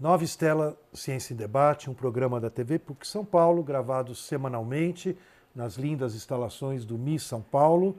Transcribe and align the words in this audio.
Nova 0.00 0.24
Estela 0.24 0.80
Ciência 0.94 1.34
em 1.34 1.36
Debate, 1.36 1.90
um 1.90 1.92
programa 1.92 2.40
da 2.40 2.48
TV 2.48 2.78
PUC 2.78 3.06
São 3.06 3.22
Paulo, 3.22 3.62
gravado 3.62 4.14
semanalmente 4.14 5.14
nas 5.54 5.74
lindas 5.74 6.14
instalações 6.14 6.86
do 6.86 6.96
MI 6.96 7.18
São 7.18 7.42
Paulo, 7.42 7.94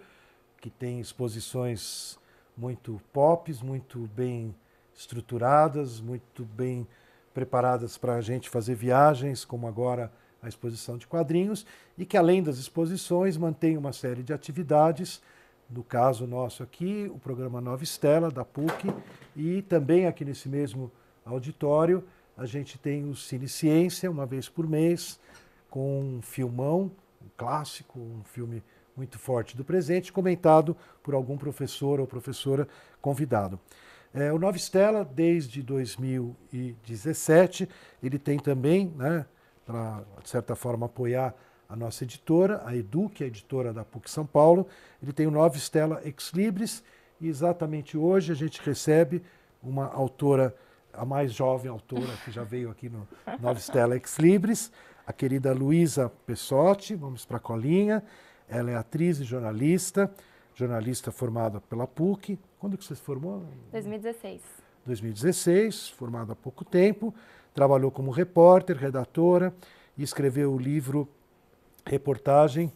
que 0.59 0.71
tem 0.71 0.99
exposições 0.99 2.17
muito 2.57 2.99
pop, 3.13 3.53
muito 3.63 4.09
bem 4.15 4.55
estruturadas, 4.95 6.01
muito 6.01 6.43
bem 6.43 6.87
preparadas 7.35 7.99
para 7.99 8.15
a 8.15 8.21
gente 8.21 8.49
fazer 8.49 8.73
viagens, 8.73 9.45
como 9.45 9.67
agora 9.67 10.11
a 10.41 10.49
exposição 10.49 10.97
de 10.97 11.05
quadrinhos, 11.05 11.67
e 11.95 12.03
que 12.03 12.17
além 12.17 12.41
das 12.41 12.57
exposições 12.57 13.37
mantém 13.37 13.77
uma 13.77 13.93
série 13.93 14.23
de 14.23 14.33
atividades, 14.33 15.21
no 15.69 15.83
caso 15.83 16.25
nosso 16.25 16.63
aqui, 16.63 17.11
o 17.13 17.19
programa 17.19 17.61
Nova 17.61 17.83
Estela, 17.83 18.31
da 18.31 18.43
PUC, 18.43 18.91
e 19.35 19.61
também 19.61 20.07
aqui 20.07 20.25
nesse 20.25 20.49
mesmo 20.49 20.91
auditório, 21.25 22.03
a 22.37 22.45
gente 22.45 22.77
tem 22.77 23.09
o 23.09 23.15
Cine 23.15 23.47
Ciência, 23.47 24.09
uma 24.09 24.25
vez 24.25 24.49
por 24.49 24.67
mês, 24.67 25.19
com 25.69 25.99
um 25.99 26.21
filmão, 26.21 26.91
um 27.21 27.29
clássico, 27.37 27.99
um 27.99 28.23
filme 28.23 28.63
muito 28.95 29.17
forte 29.17 29.55
do 29.55 29.63
presente, 29.63 30.11
comentado 30.11 30.75
por 31.01 31.13
algum 31.13 31.37
professor 31.37 31.99
ou 31.99 32.07
professora 32.07 32.67
convidado. 33.01 33.59
É, 34.13 34.31
o 34.33 34.37
Nova 34.37 34.57
Estela, 34.57 35.05
desde 35.05 35.63
2017, 35.63 37.69
ele 38.03 38.19
tem 38.19 38.37
também, 38.37 38.93
né, 38.97 39.25
para, 39.65 40.03
de 40.21 40.29
certa 40.29 40.55
forma, 40.55 40.87
apoiar 40.87 41.33
a 41.69 41.75
nossa 41.75 42.03
editora, 42.03 42.61
a 42.65 42.75
Edu, 42.75 43.09
que 43.09 43.23
é 43.23 43.25
a 43.25 43.29
editora 43.29 43.71
da 43.71 43.85
PUC 43.85 44.11
São 44.11 44.25
Paulo, 44.25 44.67
ele 45.01 45.13
tem 45.13 45.25
o 45.25 45.31
Nova 45.31 45.55
Estela 45.55 46.01
Ex 46.03 46.31
Libris, 46.33 46.83
e 47.21 47.29
exatamente 47.29 47.97
hoje 47.97 48.33
a 48.33 48.35
gente 48.35 48.61
recebe 48.61 49.23
uma 49.63 49.87
autora 49.87 50.53
a 50.93 51.05
mais 51.05 51.33
jovem 51.33 51.69
autora 51.69 52.15
que 52.23 52.31
já 52.31 52.43
veio 52.43 52.69
aqui 52.69 52.89
no 52.89 53.07
Nova 53.39 53.59
Stella 53.59 53.95
Ex 53.95 54.17
Libris, 54.17 54.71
a 55.05 55.13
querida 55.13 55.53
Luísa 55.53 56.09
Pessotti, 56.25 56.95
vamos 56.95 57.25
para 57.25 57.37
a 57.37 57.39
colinha. 57.39 58.03
Ela 58.47 58.71
é 58.71 58.75
atriz 58.75 59.19
e 59.19 59.23
jornalista, 59.23 60.11
jornalista 60.53 61.11
formada 61.11 61.61
pela 61.61 61.87
PUC. 61.87 62.37
Quando 62.59 62.77
que 62.77 62.83
você 62.83 62.95
se 62.95 63.01
formou? 63.01 63.45
2016. 63.71 64.41
2016, 64.85 65.89
formada 65.89 66.33
há 66.33 66.35
pouco 66.35 66.65
tempo. 66.65 67.13
Trabalhou 67.53 67.91
como 67.91 68.11
repórter, 68.11 68.77
redatora 68.77 69.53
e 69.97 70.03
escreveu 70.03 70.53
o 70.53 70.57
livro 70.57 71.07
reportagem 71.85 72.71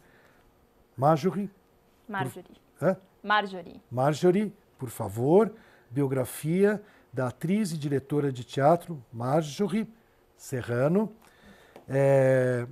Marjorie. 0.97 1.49
Marjorie. 2.07 2.61
Por... 2.79 2.97
Marjorie. 3.21 3.81
Marjorie, 3.91 4.53
por 4.77 4.89
favor, 4.89 5.51
biografia 5.89 6.81
da 7.15 7.27
atriz 7.27 7.71
e 7.71 7.77
diretora 7.77 8.29
de 8.29 8.43
teatro 8.43 9.01
Marjorie 9.11 9.87
Serrano. 10.35 11.09
É, 11.87 12.67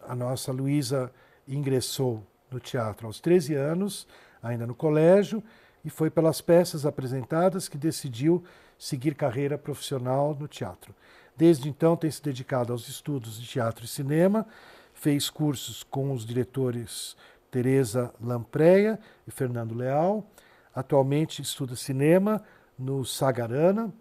a 0.00 0.16
nossa 0.16 0.50
Luísa 0.50 1.12
ingressou 1.46 2.26
no 2.50 2.58
teatro 2.58 3.06
aos 3.06 3.20
13 3.20 3.54
anos, 3.54 4.08
ainda 4.42 4.66
no 4.66 4.74
colégio, 4.74 5.44
e 5.84 5.90
foi 5.90 6.08
pelas 6.08 6.40
peças 6.40 6.86
apresentadas 6.86 7.68
que 7.68 7.76
decidiu 7.76 8.42
seguir 8.78 9.14
carreira 9.14 9.58
profissional 9.58 10.34
no 10.40 10.48
teatro. 10.48 10.94
Desde 11.36 11.68
então 11.68 11.94
tem 11.94 12.10
se 12.10 12.22
dedicado 12.22 12.72
aos 12.72 12.88
estudos 12.88 13.38
de 13.38 13.46
teatro 13.46 13.84
e 13.84 13.88
cinema, 13.88 14.46
fez 14.94 15.28
cursos 15.28 15.82
com 15.82 16.14
os 16.14 16.24
diretores 16.24 17.14
Teresa 17.50 18.10
Lampreia 18.18 18.98
e 19.26 19.30
Fernando 19.30 19.74
Leal. 19.74 20.26
Atualmente 20.74 21.42
estuda 21.42 21.76
cinema 21.76 22.42
no 22.82 23.04
Sagarana. 23.04 23.92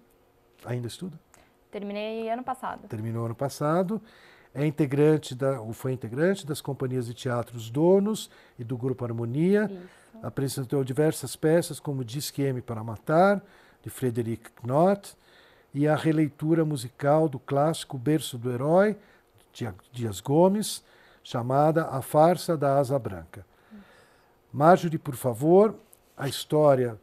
Ainda 0.66 0.88
estuda? 0.88 1.20
Terminei 1.70 2.30
ano 2.30 2.44
passado. 2.44 2.88
Terminou 2.88 3.26
ano 3.26 3.36
passado. 3.36 4.02
É 4.54 4.66
integrante 4.66 5.34
da, 5.34 5.62
ou 5.62 5.72
foi 5.72 5.94
integrante 5.94 6.46
das 6.46 6.60
companhias 6.60 7.06
de 7.06 7.14
teatro 7.14 7.56
Os 7.56 7.70
Donos 7.70 8.30
e 8.59 8.64
do 8.64 8.78
Grupo 8.78 9.06
Harmonia. 9.06 9.70
Isso. 9.72 10.02
Apresentou 10.22 10.84
diversas 10.84 11.36
peças, 11.36 11.80
como 11.80 12.03
Disque 12.03 12.42
M 12.42 12.62
para 12.62 12.84
Matar, 12.84 13.42
de 13.81 13.90
Frederic 13.90 14.52
Knott, 14.62 15.16
e 15.74 15.88
a 15.88 15.96
releitura 15.96 16.66
musical 16.66 17.30
do 17.30 17.40
clássico 17.40 17.98
Berço 17.98 18.38
do 18.38 18.52
Herói, 18.52 18.98
de 19.53 19.74
Dias 19.92 20.19
Gomes, 20.19 20.84
chamada 21.24 21.86
A 21.86 22.02
Farsa 22.02 22.58
da 22.58 22.78
Asa 22.78 23.00
Branca. 23.00 23.46
Marjorie, 24.52 24.98
por 24.98 25.16
favor, 25.16 25.75
a 26.18 26.28
história 26.28 27.00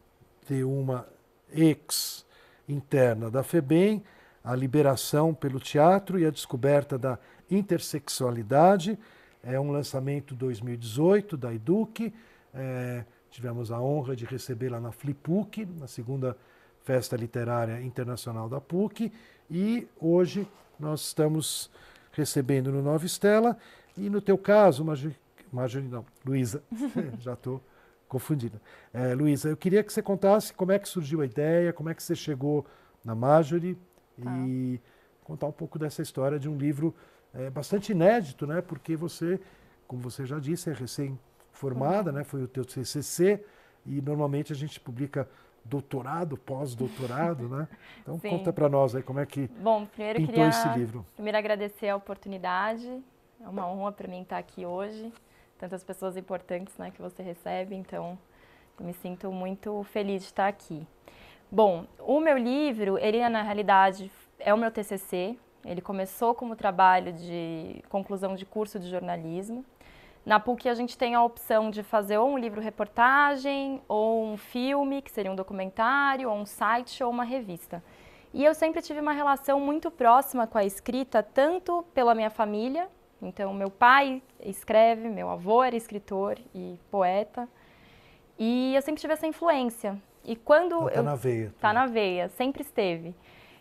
de 0.47 0.63
uma 0.63 1.07
ex 1.53 2.25
interna 2.69 3.31
da 3.31 3.43
FEBEM, 3.43 4.03
a 4.43 4.55
liberação 4.55 5.35
pelo 5.35 5.59
teatro 5.59 6.19
e 6.19 6.27
a 6.27 6.31
descoberta 6.31 6.99
da 6.99 7.19
intersexualidade. 7.51 8.99
É 9.43 9.59
um 9.59 9.71
lançamento 9.71 10.35
2018 10.35 11.37
da 11.37 11.55
Eduque. 11.55 12.13
É, 12.55 13.05
tivemos 13.31 13.71
a 13.71 13.81
honra 13.81 14.17
de 14.17 14.25
recebê-la 14.25 14.81
na 14.81 14.93
Flipuc, 14.93 15.65
na 15.79 15.87
segunda 15.87 16.37
Festa 16.85 17.17
Literária 17.17 17.81
Internacional 17.83 18.49
da 18.49 18.61
PUC. 18.61 19.13
E 19.51 19.87
hoje 20.01 20.49
nós 20.79 21.03
estamos 21.03 21.71
recebendo 22.13 22.73
no 22.73 22.83
Nova 22.83 23.05
Estela. 23.05 23.57
E 23.97 24.09
no 24.09 24.21
teu 24.21 24.39
caso, 24.39 24.85
Marjorie, 24.85 25.89
não, 25.89 26.05
Luísa, 26.25 26.63
já 27.21 27.35
estou 27.35 27.61
confundida. 28.09 28.61
É, 28.93 29.15
Luísa, 29.15 29.51
eu 29.51 29.57
queria 29.57 29.85
que 29.85 29.93
você 29.93 30.03
contasse 30.03 30.53
como 30.53 30.73
é 30.73 30.79
que 30.79 30.89
surgiu 30.89 31.21
a 31.21 31.27
ideia, 31.27 31.73
como 31.73 31.91
é 31.91 31.95
que 31.95 32.03
você 32.03 32.17
chegou 32.17 32.67
na 33.05 33.15
Marjorie 33.15 33.77
tá. 34.23 34.31
e 34.47 34.81
contar 35.23 35.47
um 35.47 35.53
pouco 35.53 35.79
dessa 35.79 36.01
história 36.03 36.39
de 36.39 36.49
um 36.49 36.57
livro 36.57 36.95
é, 37.35 37.51
bastante 37.51 37.93
inédito, 37.93 38.47
né? 38.47 38.63
Porque 38.63 38.97
você, 38.97 39.39
como 39.87 40.03
você 40.03 40.25
já 40.25 40.39
disse, 40.39 40.71
é 40.71 40.73
recém-formada, 40.73 42.11
uhum. 42.11 42.17
né? 42.17 42.25
Foi 42.25 42.43
o 42.43 42.49
teu 42.49 42.65
TCC 42.65 43.45
e 43.85 44.01
normalmente 44.01 44.53
a 44.53 44.57
gente 44.57 44.81
publica 44.81 45.29
doutorado, 45.65 46.37
pós-doutorado, 46.39 47.49
né? 47.49 47.69
Então 48.01 48.19
Sim. 48.19 48.31
conta 48.31 48.53
para 48.53 48.71
nós 48.71 48.95
aí 48.95 49.03
como 49.03 49.21
é 49.21 49.27
que 49.27 49.49
Bom, 49.63 49.85
primeiro 49.85 50.21
pintou 50.21 50.35
queria, 50.35 50.49
esse 50.49 50.69
livro. 50.71 51.05
Primeiro 51.15 51.37
agradecer 51.37 51.91
a 51.91 51.97
oportunidade, 51.97 53.03
é 53.39 53.47
uma 53.47 53.71
honra 53.71 53.93
para 53.93 54.09
mim 54.09 54.23
estar 54.23 54.39
aqui 54.39 54.65
hoje 54.65 55.13
tantas 55.59 55.83
pessoas 55.83 56.17
importantes 56.17 56.77
né, 56.79 56.91
que 56.91 57.03
você 57.03 57.23
recebe, 57.23 57.75
então 57.75 58.19
me 58.81 58.93
sinto 58.95 59.31
muito 59.33 59.83
feliz 59.85 60.23
de 60.23 60.29
estar 60.29 60.47
aqui. 60.47 60.87
Bom, 61.51 61.87
o 61.99 62.21
meu 62.21 62.39
livro, 62.39 62.99
ele 62.99 63.27
na 63.29 63.43
realidade 63.43 64.11
é 64.39 64.55
o 64.55 64.57
meu 64.57 64.71
TCC, 64.71 65.37
ele 65.65 65.81
começou 65.81 66.35
como 66.35 66.55
trabalho 66.55 67.13
de 67.13 67.83
conclusão 67.89 68.35
de 68.35 68.47
curso 68.47 68.79
de 68.79 68.89
jornalismo. 68.89 69.65
Na 70.25 70.39
PUC 70.39 70.69
a 70.69 70.75
gente 70.75 70.97
tem 70.97 71.15
a 71.15 71.23
opção 71.23 71.71
de 71.71 71.83
fazer 71.83 72.19
ou 72.19 72.29
um 72.29 72.39
livro-reportagem, 72.39 73.83
ou 73.89 74.25
um 74.25 74.37
filme, 74.37 75.03
que 75.03 75.11
seria 75.11 75.33
um 75.33 75.35
documentário, 75.35 76.31
ou 76.31 76.37
um 76.37 76.47
site, 76.47 77.03
ou 77.03 77.11
uma 77.11 77.25
revista. 77.25 77.83
E 78.33 78.45
eu 78.45 78.55
sempre 78.55 78.83
tive 78.83 79.01
uma 79.01 79.13
relação 79.13 79.59
muito 79.59 79.91
próxima 79.91 80.47
com 80.47 80.59
a 80.59 80.65
escrita, 80.65 81.23
tanto 81.23 81.83
pela 81.95 82.15
minha 82.15 82.29
família, 82.29 82.89
então, 83.21 83.53
meu 83.53 83.71
pai 83.71 84.23
escreve, 84.41 85.09
meu 85.09 85.29
avô 85.29 85.63
era 85.63 85.77
escritor 85.77 86.39
e 86.55 86.79
poeta. 86.91 87.49
E 88.39 88.75
eu 88.75 88.83
sempre 88.83 89.01
tive 89.01 89.13
essa 89.13 89.27
influência. 89.27 90.01
E 90.25 90.37
quando 90.37 90.75
Ela 90.83 90.91
tá 90.91 90.97
eu 90.99 91.03
na 91.03 91.15
veia. 91.17 91.55
Tá 91.61 91.73
na 91.73 91.87
veia, 91.87 92.29
sempre 92.29 92.63
esteve. 92.63 93.15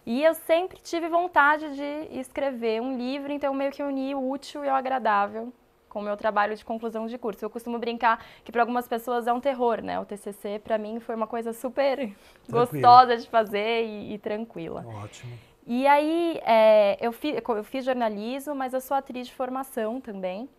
E 0.05 0.23
eu 0.23 0.33
sempre 0.33 0.79
tive 0.79 1.09
vontade 1.09 1.75
de 1.75 2.19
escrever 2.19 2.81
um 2.81 2.97
livro, 2.97 3.31
então 3.31 3.53
meio 3.53 3.71
que 3.71 3.83
uni 3.83 4.13
o 4.15 4.29
útil 4.29 4.63
e 4.63 4.67
o 4.67 4.73
agradável 4.73 5.51
com 5.89 5.99
o 5.99 6.03
meu 6.03 6.15
trabalho 6.15 6.55
de 6.55 6.63
conclusão 6.63 7.07
de 7.07 7.17
curso. 7.17 7.43
Eu 7.43 7.49
costumo 7.49 7.79
brincar 7.79 8.23
que 8.43 8.51
para 8.51 8.61
algumas 8.61 8.87
pessoas 8.87 9.25
é 9.27 9.33
um 9.33 9.39
terror, 9.39 9.81
né? 9.81 9.99
O 9.99 10.05
TCC 10.05 10.59
para 10.59 10.77
mim 10.77 10.99
foi 10.99 11.15
uma 11.15 11.27
coisa 11.27 11.53
super 11.53 12.13
gostosa 12.47 13.17
de 13.17 13.27
fazer 13.27 13.83
e, 13.85 14.13
e 14.13 14.17
tranquila. 14.19 14.85
Ótimo. 15.03 15.37
E 15.69 15.85
aí, 15.85 16.39
é, 16.45 16.97
eu, 17.01 17.11
fiz, 17.11 17.35
eu 17.45 17.63
fiz 17.63 17.83
jornalismo, 17.83 18.55
mas 18.55 18.73
eu 18.73 18.79
sou 18.79 18.95
atriz 18.95 19.27
de 19.27 19.33
formação 19.33 19.99
também. 19.99 20.49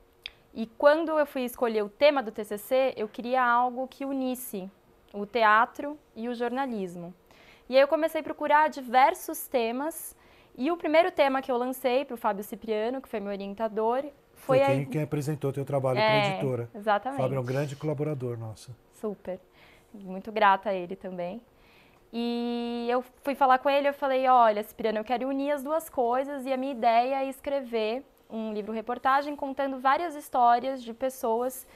E 0.53 0.67
quando 0.67 1.19
eu 1.19 1.25
fui 1.25 1.45
escolher 1.45 1.83
o 1.83 1.89
tema 1.89 2.23
do 2.23 2.31
TCC, 2.31 2.93
eu 2.95 3.09
queria 3.09 3.43
algo 3.43 3.89
que 3.89 4.05
unisse 4.05 4.71
o 5.15 5.25
teatro 5.25 5.99
e 6.15 6.29
o 6.29 6.35
jornalismo. 6.35 7.15
E 7.71 7.75
aí 7.75 7.81
eu 7.81 7.89
comecei 7.89 8.21
a 8.21 8.25
procurar 8.25 8.69
diversos 8.69 9.49
temas. 9.49 10.15
E 10.55 10.71
o 10.71 10.77
primeiro 10.77 11.11
tema 11.11 11.41
que 11.41 11.51
eu 11.51 11.57
lancei 11.57 12.05
para 12.05 12.15
o 12.15 12.19
Fábio 12.19 12.45
Cipriano, 12.45 13.01
que 13.01 13.09
foi 13.09 13.19
meu 13.19 13.31
orientador, 13.31 14.03
foi, 14.35 14.59
foi 14.59 14.61
quem, 14.61 14.83
a... 14.83 14.87
quem 14.87 15.03
apresentou 15.03 15.53
teu 15.55 15.65
trabalho 15.65 15.99
é, 15.99 16.03
para 16.03 16.13
a 16.13 16.35
editora. 16.35 16.71
Exatamente. 16.75 17.21
Fábio 17.23 17.37
é 17.37 17.41
um 17.41 17.45
grande 17.45 17.77
colaborador 17.77 18.39
nosso. 18.39 18.77
Super. 18.93 19.41
Muito 19.95 20.31
grata 20.31 20.69
a 20.69 20.75
ele 20.75 20.97
também. 20.97 21.41
E 22.13 22.87
eu 22.91 23.05
fui 23.23 23.35
falar 23.35 23.59
com 23.59 23.69
ele, 23.69 23.89
eu 23.89 23.93
falei, 23.93 24.27
olha, 24.29 24.63
Cipriano, 24.63 24.99
eu 24.99 25.05
quero 25.05 25.29
unir 25.29 25.51
as 25.51 25.63
duas 25.63 25.91
coisas 25.91 26.47
e 26.47 26.53
a 26.53 26.57
minha 26.57 26.73
ideia 26.73 27.23
é 27.23 27.29
escrever 27.29 28.05
um 28.31 28.53
livro-reportagem 28.53 29.37
contando 29.37 29.79
várias 29.79 30.15
histórias 30.15 30.83
de 30.83 30.95
pessoas 30.95 31.67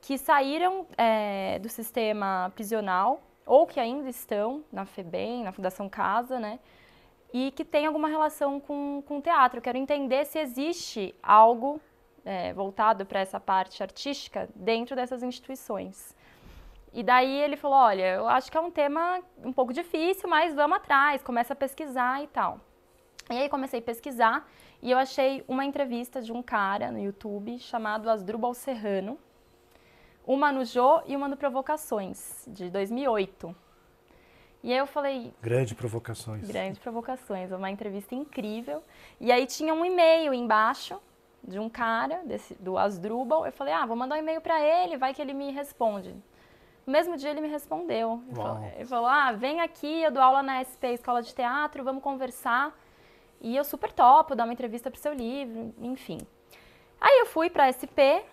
que 0.00 0.18
saíram 0.18 0.86
é, 0.96 1.58
do 1.58 1.68
sistema 1.68 2.50
prisional 2.54 3.22
ou 3.46 3.66
que 3.66 3.78
ainda 3.78 4.08
estão 4.08 4.64
na 4.72 4.84
FEBEM, 4.84 5.44
na 5.44 5.52
Fundação 5.52 5.88
Casa, 5.88 6.38
né? 6.38 6.58
e 7.34 7.50
que 7.50 7.64
tem 7.64 7.84
alguma 7.84 8.06
relação 8.06 8.60
com, 8.60 9.02
com 9.04 9.20
teatro. 9.20 9.58
Eu 9.58 9.62
quero 9.62 9.76
entender 9.76 10.24
se 10.24 10.38
existe 10.38 11.12
algo 11.20 11.80
é, 12.24 12.52
voltado 12.52 13.04
para 13.04 13.18
essa 13.18 13.40
parte 13.40 13.82
artística 13.82 14.48
dentro 14.54 14.94
dessas 14.94 15.20
instituições. 15.20 16.14
E 16.94 17.02
daí 17.02 17.40
ele 17.40 17.56
falou, 17.56 17.76
olha, 17.76 18.14
eu 18.14 18.28
acho 18.28 18.50
que 18.50 18.56
é 18.56 18.60
um 18.60 18.70
tema 18.70 19.20
um 19.44 19.52
pouco 19.52 19.72
difícil, 19.72 20.28
mas 20.28 20.54
vamos 20.54 20.76
atrás, 20.76 21.24
começa 21.24 21.52
a 21.52 21.56
pesquisar 21.56 22.22
e 22.22 22.28
tal. 22.28 22.60
E 23.28 23.36
aí 23.36 23.48
comecei 23.48 23.80
a 23.80 23.82
pesquisar 23.82 24.48
e 24.80 24.92
eu 24.92 24.98
achei 24.98 25.44
uma 25.48 25.64
entrevista 25.64 26.22
de 26.22 26.32
um 26.32 26.40
cara 26.40 26.92
no 26.92 27.00
YouTube 27.00 27.58
chamado 27.58 28.08
Asdrubal 28.08 28.54
Serrano, 28.54 29.18
uma 30.24 30.52
no 30.52 30.64
Jô 30.64 31.02
e 31.04 31.16
uma 31.16 31.26
no 31.26 31.36
Provocações, 31.36 32.44
de 32.46 32.70
2008. 32.70 33.56
E 34.62 34.72
aí 34.72 34.78
eu 34.78 34.86
falei... 34.86 35.34
Grande 35.42 35.74
Provocações. 35.74 36.46
Grande 36.46 36.78
Provocações, 36.78 37.50
uma 37.50 37.72
entrevista 37.72 38.14
incrível. 38.14 38.84
E 39.20 39.32
aí 39.32 39.46
tinha 39.46 39.74
um 39.74 39.84
e-mail 39.84 40.32
embaixo 40.32 41.00
de 41.42 41.58
um 41.58 41.68
cara, 41.68 42.22
desse, 42.24 42.54
do 42.54 42.78
Asdrubal. 42.78 43.44
Eu 43.44 43.52
falei, 43.52 43.74
ah, 43.74 43.84
vou 43.84 43.96
mandar 43.96 44.14
um 44.14 44.18
e-mail 44.18 44.40
para 44.40 44.60
ele, 44.60 44.96
vai 44.96 45.12
que 45.12 45.20
ele 45.20 45.34
me 45.34 45.50
responde. 45.50 46.14
No 46.86 46.92
mesmo 46.92 47.16
dia 47.16 47.30
ele 47.30 47.40
me 47.40 47.48
respondeu. 47.48 48.22
Ele 48.26 48.34
falou, 48.34 48.64
ele 48.76 48.84
falou, 48.84 49.06
ah, 49.06 49.32
vem 49.32 49.60
aqui, 49.60 50.02
eu 50.02 50.10
dou 50.10 50.22
aula 50.22 50.42
na 50.42 50.62
SP 50.62 50.92
Escola 50.92 51.22
de 51.22 51.34
Teatro, 51.34 51.82
vamos 51.82 52.02
conversar. 52.02 52.76
E 53.40 53.56
eu 53.56 53.64
super 53.64 53.92
topo, 53.92 54.34
dar 54.34 54.44
uma 54.44 54.52
entrevista 54.52 54.90
pro 54.90 55.00
seu 55.00 55.12
livro, 55.12 55.74
enfim. 55.80 56.18
Aí 57.00 57.20
eu 57.20 57.26
fui 57.26 57.50
pra 57.50 57.70
SP, 57.72 58.24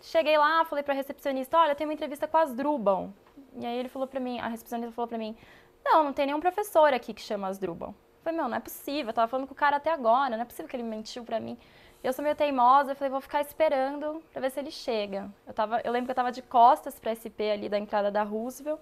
cheguei 0.00 0.38
lá, 0.38 0.64
falei 0.64 0.84
pra 0.84 0.94
recepcionista, 0.94 1.58
olha, 1.58 1.74
tem 1.74 1.86
uma 1.86 1.94
entrevista 1.94 2.28
com 2.28 2.36
Asdrubal. 2.36 3.10
E 3.58 3.66
aí 3.66 3.78
ele 3.78 3.88
falou 3.88 4.06
pra 4.06 4.20
mim, 4.20 4.38
a 4.38 4.48
recepcionista 4.48 4.92
falou 4.92 5.08
pra 5.08 5.18
mim, 5.18 5.36
não, 5.84 6.04
não 6.04 6.12
tem 6.12 6.26
nenhum 6.26 6.40
professor 6.40 6.92
aqui 6.94 7.12
que 7.12 7.20
chama 7.20 7.48
Asdrubal. 7.48 7.90
Eu 7.90 8.22
falei, 8.22 8.38
meu, 8.38 8.48
não 8.48 8.56
é 8.56 8.60
possível, 8.60 9.10
eu 9.10 9.14
tava 9.14 9.28
falando 9.28 9.46
com 9.46 9.54
o 9.54 9.56
cara 9.56 9.76
até 9.76 9.90
agora, 9.90 10.36
não 10.36 10.42
é 10.42 10.44
possível 10.44 10.68
que 10.68 10.76
ele 10.76 10.84
mentiu 10.84 11.24
pra 11.24 11.40
mim. 11.40 11.58
Eu 12.02 12.12
sou 12.12 12.22
meio 12.22 12.34
teimosa, 12.34 12.92
eu 12.92 12.96
falei, 12.96 13.10
vou 13.10 13.20
ficar 13.20 13.40
esperando 13.40 14.20
pra 14.32 14.40
ver 14.40 14.50
se 14.50 14.58
ele 14.58 14.72
chega. 14.72 15.30
Eu, 15.46 15.54
tava, 15.54 15.80
eu 15.84 15.92
lembro 15.92 16.06
que 16.06 16.10
eu 16.10 16.16
tava 16.16 16.32
de 16.32 16.42
costas 16.42 16.98
pra 16.98 17.14
SP 17.14 17.46
ali 17.52 17.68
da 17.68 17.78
entrada 17.78 18.10
da 18.10 18.24
Roosevelt. 18.24 18.80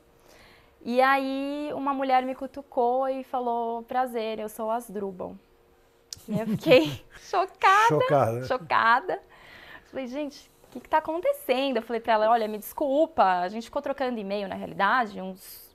E 0.82 1.02
aí 1.02 1.70
uma 1.75 1.93
mulher 1.93 2.25
me 2.25 2.34
cutucou 2.34 3.06
e 3.08 3.22
falou, 3.22 3.82
prazer, 3.82 4.38
eu 4.38 4.49
sou 4.49 4.70
Asdrubal. 4.70 5.37
E 6.26 6.40
eu 6.40 6.46
fiquei 6.46 7.05
chocada, 7.20 7.88
chocada. 7.88 8.44
chocada. 8.46 9.22
Falei, 9.90 10.06
gente, 10.06 10.50
o 10.75 10.81
que 10.81 10.87
está 10.87 10.99
acontecendo? 10.99 11.76
Eu 11.76 11.82
falei 11.82 12.00
para 12.00 12.14
ela, 12.14 12.31
olha, 12.31 12.49
me 12.49 12.56
desculpa, 12.56 13.40
a 13.40 13.49
gente 13.49 13.64
ficou 13.64 13.82
trocando 13.82 14.19
e-mail 14.19 14.49
na 14.49 14.55
realidade, 14.55 15.20
uns, 15.20 15.69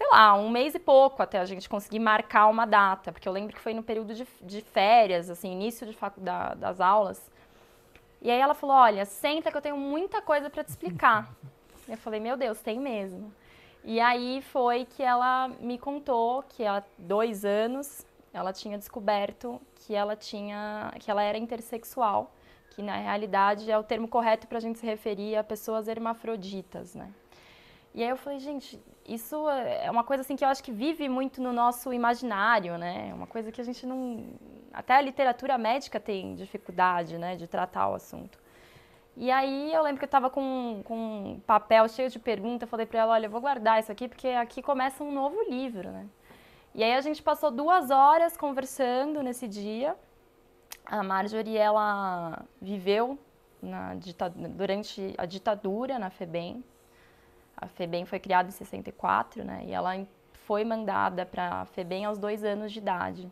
sei 0.00 0.08
lá, 0.10 0.34
um 0.34 0.48
mês 0.48 0.74
e 0.74 0.78
pouco 0.78 1.22
até 1.22 1.38
a 1.38 1.44
gente 1.44 1.68
conseguir 1.68 1.98
marcar 1.98 2.46
uma 2.46 2.66
data, 2.66 3.12
porque 3.12 3.28
eu 3.28 3.32
lembro 3.32 3.54
que 3.54 3.60
foi 3.60 3.74
no 3.74 3.82
período 3.82 4.14
de, 4.14 4.26
de 4.40 4.62
férias, 4.62 5.28
assim, 5.28 5.52
início 5.52 5.86
de 5.86 5.94
da, 6.16 6.54
das 6.54 6.80
aulas. 6.80 7.30
E 8.22 8.30
aí 8.30 8.40
ela 8.40 8.54
falou, 8.54 8.76
olha, 8.76 9.04
senta 9.04 9.50
que 9.50 9.56
eu 9.58 9.60
tenho 9.60 9.76
muita 9.76 10.22
coisa 10.22 10.48
para 10.48 10.64
te 10.64 10.68
explicar. 10.68 11.30
eu 11.86 11.98
falei, 11.98 12.18
meu 12.18 12.34
Deus, 12.34 12.62
tem 12.62 12.80
mesmo. 12.80 13.30
E 13.84 14.00
aí 14.00 14.40
foi 14.40 14.86
que 14.86 15.02
ela 15.02 15.48
me 15.60 15.76
contou 15.76 16.42
que 16.44 16.64
há 16.64 16.82
dois 16.96 17.44
anos 17.44 18.06
ela 18.32 18.54
tinha 18.54 18.78
descoberto 18.78 19.60
que 19.74 19.94
ela 19.94 20.16
tinha, 20.16 20.94
que 20.98 21.10
ela 21.10 21.22
era 21.22 21.36
intersexual 21.36 22.32
que 22.70 22.82
na 22.82 22.96
realidade 22.96 23.70
é 23.70 23.76
o 23.76 23.82
termo 23.82 24.08
correto 24.08 24.46
para 24.46 24.56
a 24.56 24.60
gente 24.60 24.78
se 24.78 24.86
referir 24.86 25.36
a 25.36 25.44
pessoas 25.44 25.88
hermafroditas, 25.88 26.94
né? 26.94 27.12
E 27.94 28.02
aí 28.02 28.08
eu 28.08 28.16
falei, 28.16 28.38
gente, 28.38 28.80
isso 29.06 29.48
é 29.48 29.90
uma 29.90 30.04
coisa 30.04 30.20
assim 30.20 30.36
que 30.36 30.44
eu 30.44 30.48
acho 30.48 30.62
que 30.62 30.70
vive 30.70 31.08
muito 31.08 31.42
no 31.42 31.52
nosso 31.52 31.92
imaginário, 31.92 32.78
né? 32.78 33.12
Uma 33.12 33.26
coisa 33.26 33.50
que 33.50 33.60
a 33.60 33.64
gente 33.64 33.84
não, 33.84 34.24
até 34.72 34.94
a 34.94 35.00
literatura 35.00 35.58
médica 35.58 35.98
tem 35.98 36.34
dificuldade, 36.34 37.18
né, 37.18 37.34
de 37.36 37.46
tratar 37.48 37.88
o 37.88 37.94
assunto. 37.94 38.38
E 39.16 39.30
aí 39.30 39.72
eu 39.74 39.82
lembro 39.82 39.98
que 39.98 40.04
eu 40.04 40.12
estava 40.14 40.30
com, 40.30 40.82
com 40.84 40.96
um 40.96 41.40
papel 41.40 41.88
cheio 41.88 42.08
de 42.08 42.18
perguntas, 42.18 42.68
falei 42.68 42.86
para 42.86 43.00
ela, 43.00 43.12
olha, 43.12 43.26
eu 43.26 43.30
vou 43.30 43.40
guardar 43.40 43.80
isso 43.80 43.90
aqui 43.90 44.08
porque 44.08 44.28
aqui 44.28 44.62
começa 44.62 45.02
um 45.02 45.12
novo 45.12 45.42
livro, 45.48 45.90
né? 45.90 46.06
E 46.74 46.84
aí 46.84 46.94
a 46.94 47.00
gente 47.00 47.20
passou 47.20 47.50
duas 47.50 47.90
horas 47.90 48.36
conversando 48.36 49.22
nesse 49.22 49.48
dia 49.48 49.96
a 50.90 51.02
Marjorie, 51.04 51.56
ela 51.56 52.44
viveu 52.60 53.16
na, 53.62 53.94
durante 54.56 55.14
a 55.16 55.24
ditadura 55.24 55.98
na 55.98 56.10
FEBEM. 56.10 56.64
A 57.60 57.66
FEBEM 57.66 58.06
foi 58.06 58.18
criada 58.18 58.48
em 58.48 58.52
64, 58.52 59.44
né? 59.44 59.64
E 59.66 59.72
ela 59.72 60.06
foi 60.46 60.64
mandada 60.64 61.26
para 61.26 61.60
a 61.60 61.64
FEBEM 61.66 62.06
aos 62.06 62.18
dois 62.18 62.42
anos 62.42 62.72
de 62.72 62.78
idade. 62.78 63.30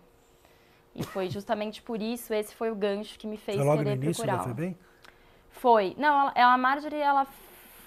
E 0.95 1.03
foi 1.03 1.31
justamente 1.31 1.81
por 1.81 2.03
isso, 2.03 2.35
esse 2.35 2.55
foi 2.55 2.71
o 2.71 2.75
gancho 2.75 3.19
que 3.19 3.27
me 3.27 3.37
fez 3.37 3.57
foi 3.57 3.67
logo 3.67 3.79
querer 3.79 3.97
no 3.97 4.05
início 4.05 4.25
procurar. 4.25 4.45
Da 4.45 4.55
FEBEM? 4.55 4.77
Foi. 5.51 5.95
Não, 5.97 6.31
ela, 6.35 6.55
a 6.55 6.59
Marjorie, 6.59 7.01
ela 7.01 7.27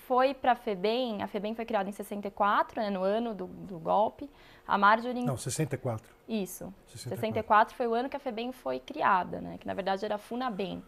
foi 0.08 0.34
para 0.34 0.54
a 0.54 0.56
FEBEM, 0.56 1.22
a 1.22 1.28
FEBEM 1.28 1.56
foi 1.56 1.66
criada 1.66 1.90
em 1.90 1.94
64, 1.94 2.82
né, 2.82 2.90
no 2.90 3.04
ano 3.04 3.34
do, 3.34 3.48
do 3.48 3.80
golpe. 3.80 4.30
A 4.68 4.78
Marjorie... 4.78 5.24
Não, 5.24 5.38
64. 5.38 6.06
Isso. 6.28 6.74
64. 6.88 7.16
64 7.16 7.76
foi 7.76 7.88
o 7.88 7.94
ano 7.94 8.10
que 8.10 8.16
a 8.16 8.20
FEBEM 8.20 8.52
foi 8.52 8.80
criada, 8.80 9.42
né? 9.42 9.58
Que 9.60 9.68
na 9.68 9.74
verdade 9.74 10.04
era 10.06 10.16
a 10.16 10.18
FUNABEM. 10.18 10.84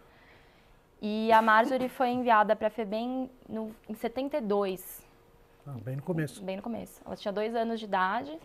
E 1.01 1.31
a 1.33 1.41
Marjorie 1.41 1.89
foi 1.89 2.09
enviada 2.09 2.55
para 2.55 2.67
a 2.67 2.71
FEBEM 2.71 3.29
no, 3.49 3.75
em 3.89 3.93
72. 3.93 5.02
Ah, 5.65 5.77
bem 5.83 5.95
no 5.95 6.01
começo. 6.01 6.43
Bem 6.43 6.57
no 6.57 6.61
começo. 6.61 7.01
Ela 7.05 7.15
tinha 7.15 7.31
dois 7.31 7.55
anos 7.55 7.79
de 7.79 7.85
idade. 7.85 8.37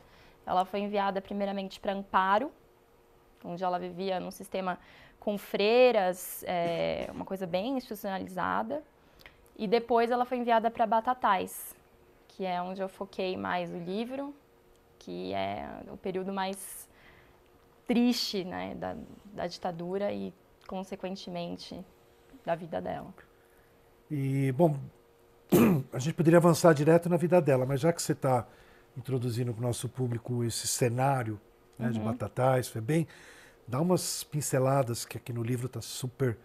Ela 0.47 0.65
foi 0.65 0.81
enviada 0.81 1.21
primeiramente 1.21 1.81
para 1.81 1.93
Amparo, 1.93 2.51
onde 3.45 3.63
ela 3.63 3.79
vivia 3.79 4.19
num 4.21 4.31
sistema 4.31 4.79
com 5.19 5.37
freiras, 5.37 6.45
é, 6.47 7.09
uma 7.13 7.25
coisa 7.25 7.47
bem 7.47 7.77
institucionalizada. 7.77 8.83
E 9.57 9.67
depois 9.67 10.11
ela 10.11 10.25
foi 10.25 10.39
enviada 10.39 10.71
para 10.71 10.87
Batatais, 10.87 11.75
que 12.29 12.47
é 12.47 12.63
onde 12.63 12.81
eu 12.81 12.89
foquei 12.89 13.37
mais 13.37 13.73
o 13.73 13.79
livro, 13.79 14.33
que 14.99 15.35
é 15.35 15.69
o 15.93 15.97
período 15.97 16.33
mais 16.33 16.89
triste 17.87 18.45
né, 18.45 18.75
da, 18.77 18.97
da 19.35 19.47
ditadura 19.47 20.13
e, 20.13 20.33
consequentemente, 20.67 21.79
da 22.45 22.55
vida 22.55 22.81
dela. 22.81 23.13
E, 24.11 24.53
bom, 24.53 24.77
a 25.93 25.99
gente 25.99 26.15
poderia 26.15 26.39
avançar 26.39 26.73
direto 26.73 27.09
na 27.09 27.17
vida 27.17 27.41
dela, 27.41 27.65
mas 27.67 27.81
já 27.81 27.93
que 27.93 28.03
você 28.03 28.13
está 28.13 28.47
introduzindo 28.97 29.53
para 29.53 29.61
o 29.63 29.67
nosso 29.67 29.89
público 29.89 30.45
esse 30.45 30.67
cenário 30.67 31.41
né, 31.79 31.87
uhum. 31.87 31.93
de 31.93 32.01
Batatais, 32.01 32.69
foi 32.69 32.81
bem, 32.81 33.07
dá 33.67 33.81
umas 33.81 34.25
pinceladas 34.25 35.05
que 35.05 35.17
aqui 35.17 35.33
no 35.33 35.43
livro 35.43 35.67
está 35.67 35.81
super 35.81 36.37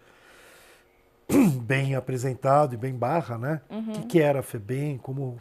bem 1.62 1.94
apresentado 1.94 2.74
e 2.74 2.76
bem 2.76 2.94
barra, 2.94 3.38
né? 3.38 3.60
Uhum. 3.70 3.90
O 3.90 3.92
que, 3.92 4.06
que 4.06 4.20
era 4.20 4.40
a 4.40 4.42
FEBEM, 4.42 4.98
como 4.98 5.40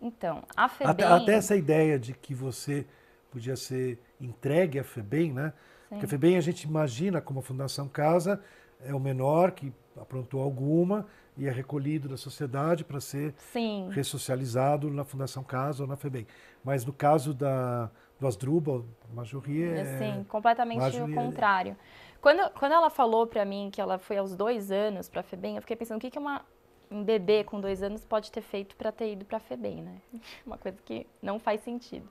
então, 0.00 0.44
a 0.56 0.68
FEBEM... 0.68 0.90
Até, 0.90 1.04
até, 1.04 1.34
essa 1.34 1.56
ideia 1.56 1.98
de 1.98 2.14
que 2.14 2.34
você 2.34 2.86
podia 3.30 3.56
ser 3.56 3.98
entregue 4.20 4.78
à 4.78 4.84
FEBEM, 4.84 5.32
né? 5.32 5.52
Sim. 5.52 5.88
Porque 5.90 6.06
a 6.06 6.08
FEBEM 6.08 6.36
a 6.36 6.40
gente 6.40 6.62
imagina 6.62 7.20
como 7.20 7.40
a 7.40 7.42
Fundação 7.42 7.88
Casa 7.88 8.40
é 8.80 8.94
o 8.94 9.00
menor 9.00 9.52
que 9.52 9.72
aprontou 9.96 10.40
alguma 10.40 11.06
e 11.38 11.46
é 11.46 11.50
recolhido 11.50 12.08
da 12.08 12.16
sociedade 12.16 12.84
para 12.84 13.00
ser 13.00 13.32
Sim. 13.52 13.88
ressocializado 13.90 14.90
na 14.90 15.04
Fundação 15.04 15.44
Casa 15.44 15.84
ou 15.84 15.88
na 15.88 15.96
FEBEM. 15.96 16.26
Mas 16.64 16.84
no 16.84 16.92
caso 16.92 17.32
da, 17.32 17.90
do 18.18 18.26
Asdrubal, 18.26 18.84
Majorie 19.14 19.62
é... 19.62 19.98
Sim, 19.98 20.24
completamente 20.24 21.00
o 21.00 21.14
contrário. 21.14 21.76
Quando, 22.20 22.50
quando 22.50 22.72
ela 22.72 22.90
falou 22.90 23.26
para 23.26 23.44
mim 23.44 23.70
que 23.72 23.80
ela 23.80 23.98
foi 23.98 24.18
aos 24.18 24.34
dois 24.34 24.72
anos 24.72 25.08
para 25.08 25.20
a 25.20 25.22
FEBEM, 25.22 25.54
eu 25.54 25.62
fiquei 25.62 25.76
pensando, 25.76 25.98
o 25.98 26.00
que, 26.00 26.10
que 26.10 26.18
é 26.18 26.20
uma 26.20 26.44
um 26.90 27.04
bebê 27.04 27.44
com 27.44 27.60
dois 27.60 27.82
anos 27.82 28.04
pode 28.04 28.32
ter 28.32 28.40
feito 28.40 28.74
para 28.76 28.90
ter 28.90 29.12
ido 29.12 29.24
para 29.24 29.36
a 29.36 29.40
FEBEM, 29.40 29.82
né? 29.82 30.00
Uma 30.46 30.56
coisa 30.56 30.78
que 30.84 31.06
não 31.22 31.38
faz 31.38 31.60
sentido. 31.60 32.08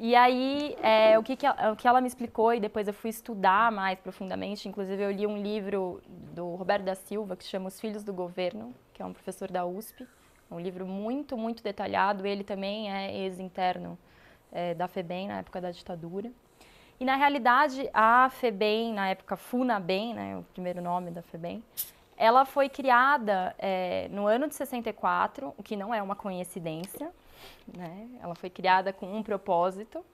E 0.00 0.14
aí, 0.14 0.76
é, 0.80 1.18
o, 1.18 1.24
que, 1.24 1.34
que, 1.34 1.44
ela, 1.44 1.72
o 1.72 1.76
que 1.76 1.88
ela 1.88 2.00
me 2.00 2.06
explicou, 2.06 2.54
e 2.54 2.60
depois 2.60 2.86
eu 2.86 2.94
fui 2.94 3.10
estudar 3.10 3.72
mais 3.72 3.98
profundamente, 3.98 4.68
inclusive 4.68 5.02
eu 5.02 5.10
li 5.10 5.26
um 5.26 5.36
livro 5.36 6.00
do 6.06 6.54
Roberto 6.54 6.84
da 6.84 6.94
Silva, 6.94 7.34
que 7.34 7.42
chama 7.42 7.66
Os 7.66 7.80
Filhos 7.80 8.04
do 8.04 8.12
Governo, 8.12 8.72
que 8.94 9.02
é 9.02 9.04
um 9.04 9.12
professor 9.12 9.50
da 9.50 9.66
USP, 9.66 10.06
um 10.48 10.60
livro 10.60 10.86
muito, 10.86 11.36
muito 11.36 11.64
detalhado, 11.64 12.24
ele 12.24 12.44
também 12.44 12.92
é 12.92 13.12
ex-interno 13.12 13.98
é, 14.52 14.72
da 14.72 14.86
FEBEM, 14.86 15.26
na 15.26 15.38
época 15.38 15.60
da 15.60 15.72
ditadura. 15.72 16.30
E, 17.00 17.04
na 17.04 17.16
realidade, 17.16 17.90
a 17.92 18.30
FEBEM, 18.30 18.94
na 18.94 19.08
época 19.08 19.36
FUNABEM, 19.36 20.14
né, 20.14 20.36
o 20.36 20.44
primeiro 20.44 20.80
nome 20.80 21.10
da 21.10 21.22
FEBEM, 21.22 21.60
ela 22.16 22.44
foi 22.44 22.68
criada 22.68 23.52
é, 23.58 24.06
no 24.12 24.28
ano 24.28 24.46
de 24.46 24.54
64, 24.54 25.52
o 25.56 25.62
que 25.62 25.74
não 25.74 25.92
é 25.92 26.00
uma 26.00 26.14
coincidência. 26.14 27.10
Né? 27.66 28.08
Ela 28.20 28.34
foi 28.34 28.50
criada 28.50 28.92
com 28.92 29.16
um 29.16 29.22
propósito, 29.22 30.04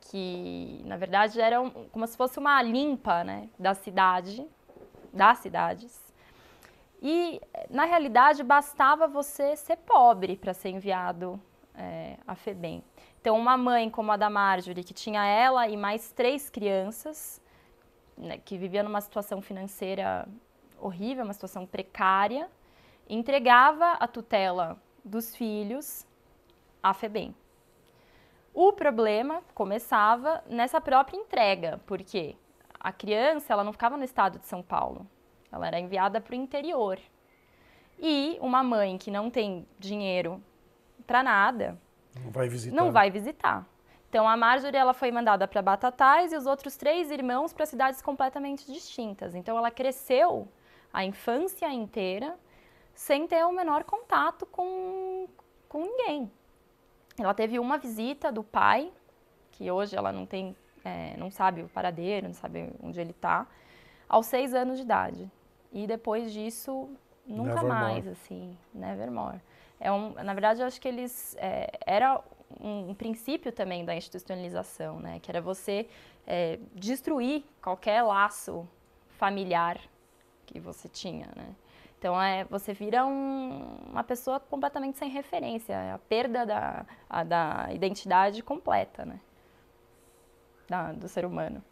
que 0.00 0.82
na 0.84 0.96
verdade 0.96 1.40
era 1.40 1.60
um, 1.60 1.70
como 1.88 2.06
se 2.06 2.16
fosse 2.16 2.38
uma 2.38 2.60
limpa 2.62 3.24
né, 3.24 3.48
da 3.58 3.74
cidade, 3.74 4.46
das 5.12 5.38
cidades. 5.38 6.00
E 7.02 7.40
na 7.68 7.84
realidade 7.84 8.42
bastava 8.42 9.06
você 9.06 9.56
ser 9.56 9.76
pobre 9.76 10.36
para 10.36 10.54
ser 10.54 10.70
enviado 10.70 11.40
é, 11.74 12.16
a 12.26 12.34
FEBEM. 12.34 12.82
Então, 13.20 13.36
uma 13.36 13.56
mãe 13.56 13.88
como 13.90 14.12
a 14.12 14.16
da 14.16 14.28
Marjorie, 14.28 14.84
que 14.84 14.94
tinha 14.94 15.24
ela 15.24 15.68
e 15.68 15.76
mais 15.76 16.12
três 16.12 16.50
crianças, 16.50 17.40
né, 18.16 18.38
que 18.38 18.56
vivia 18.56 18.82
numa 18.82 19.00
situação 19.00 19.40
financeira 19.40 20.28
horrível, 20.78 21.24
uma 21.24 21.32
situação 21.32 21.66
precária, 21.66 22.48
entregava 23.08 23.92
a 23.92 24.06
tutela 24.06 24.78
dos 25.04 25.34
filhos 25.34 26.06
à 26.84 26.92
FEBEM. 26.92 27.34
O 28.52 28.72
problema 28.72 29.42
começava 29.54 30.44
nessa 30.46 30.80
própria 30.80 31.16
entrega, 31.16 31.80
porque 31.86 32.36
a 32.78 32.92
criança 32.92 33.52
ela 33.52 33.64
não 33.64 33.72
ficava 33.72 33.96
no 33.96 34.04
estado 34.04 34.38
de 34.38 34.46
São 34.46 34.62
Paulo, 34.62 35.06
ela 35.50 35.66
era 35.66 35.80
enviada 35.80 36.20
para 36.20 36.32
o 36.32 36.36
interior. 36.36 37.00
E 37.98 38.36
uma 38.40 38.62
mãe 38.62 38.98
que 38.98 39.10
não 39.10 39.30
tem 39.30 39.66
dinheiro 39.78 40.42
para 41.06 41.22
nada 41.22 41.80
não 42.22 42.30
vai 42.30 42.48
visitar. 42.48 42.76
Não 42.76 42.92
vai 42.92 43.10
visitar. 43.10 43.66
Então 44.08 44.28
a 44.28 44.36
Marjorie 44.36 44.76
ela 44.76 44.94
foi 44.94 45.10
mandada 45.10 45.48
para 45.48 45.62
Batatais 45.62 46.32
e 46.32 46.36
os 46.36 46.46
outros 46.46 46.76
três 46.76 47.10
irmãos 47.10 47.52
para 47.52 47.66
cidades 47.66 48.00
completamente 48.02 48.70
distintas. 48.70 49.34
Então 49.34 49.56
ela 49.56 49.70
cresceu 49.70 50.46
a 50.92 51.04
infância 51.04 51.72
inteira 51.72 52.38
sem 52.92 53.26
ter 53.26 53.44
o 53.44 53.52
menor 53.52 53.82
contato 53.82 54.46
com, 54.46 55.26
com 55.68 55.80
ninguém. 55.82 56.30
Ela 57.18 57.34
teve 57.34 57.58
uma 57.58 57.78
visita 57.78 58.32
do 58.32 58.42
pai, 58.42 58.92
que 59.52 59.70
hoje 59.70 59.96
ela 59.96 60.12
não 60.12 60.26
tem, 60.26 60.56
é, 60.84 61.16
não 61.16 61.30
sabe 61.30 61.62
o 61.62 61.68
paradeiro, 61.68 62.26
não 62.26 62.34
sabe 62.34 62.72
onde 62.82 63.00
ele 63.00 63.12
está, 63.12 63.46
aos 64.08 64.26
seis 64.26 64.52
anos 64.52 64.76
de 64.76 64.82
idade. 64.82 65.30
E 65.72 65.86
depois 65.86 66.32
disso, 66.32 66.88
nunca 67.26 67.54
Nevermore. 67.54 67.80
mais, 67.80 68.08
assim, 68.08 68.56
nevermore. 68.72 69.40
É 69.80 69.90
um, 69.90 70.12
na 70.14 70.32
verdade, 70.32 70.60
eu 70.60 70.66
acho 70.66 70.80
que 70.80 70.88
eles 70.88 71.36
é, 71.38 71.70
era 71.84 72.20
um, 72.60 72.90
um, 72.90 72.94
princípio 72.94 73.52
também 73.52 73.84
da 73.84 73.94
institucionalização, 73.94 74.98
né? 75.00 75.18
Que 75.20 75.30
era 75.30 75.40
você 75.40 75.88
é, 76.26 76.58
destruir 76.74 77.44
qualquer 77.60 78.02
laço 78.02 78.68
familiar 79.18 79.80
que 80.46 80.60
você 80.60 80.88
tinha, 80.88 81.28
né? 81.34 81.54
Então, 82.04 82.20
é, 82.20 82.44
você 82.44 82.74
vira 82.74 83.06
um, 83.06 83.78
uma 83.90 84.04
pessoa 84.04 84.38
completamente 84.38 84.98
sem 84.98 85.08
referência, 85.08 85.72
é 85.72 85.92
a 85.92 85.98
perda 85.98 86.44
da, 86.44 86.84
a, 87.08 87.24
da 87.24 87.68
identidade 87.72 88.42
completa, 88.42 89.06
né? 89.06 89.18
Da, 90.68 90.92
do 90.92 91.08
ser 91.08 91.24
humano. 91.24 91.64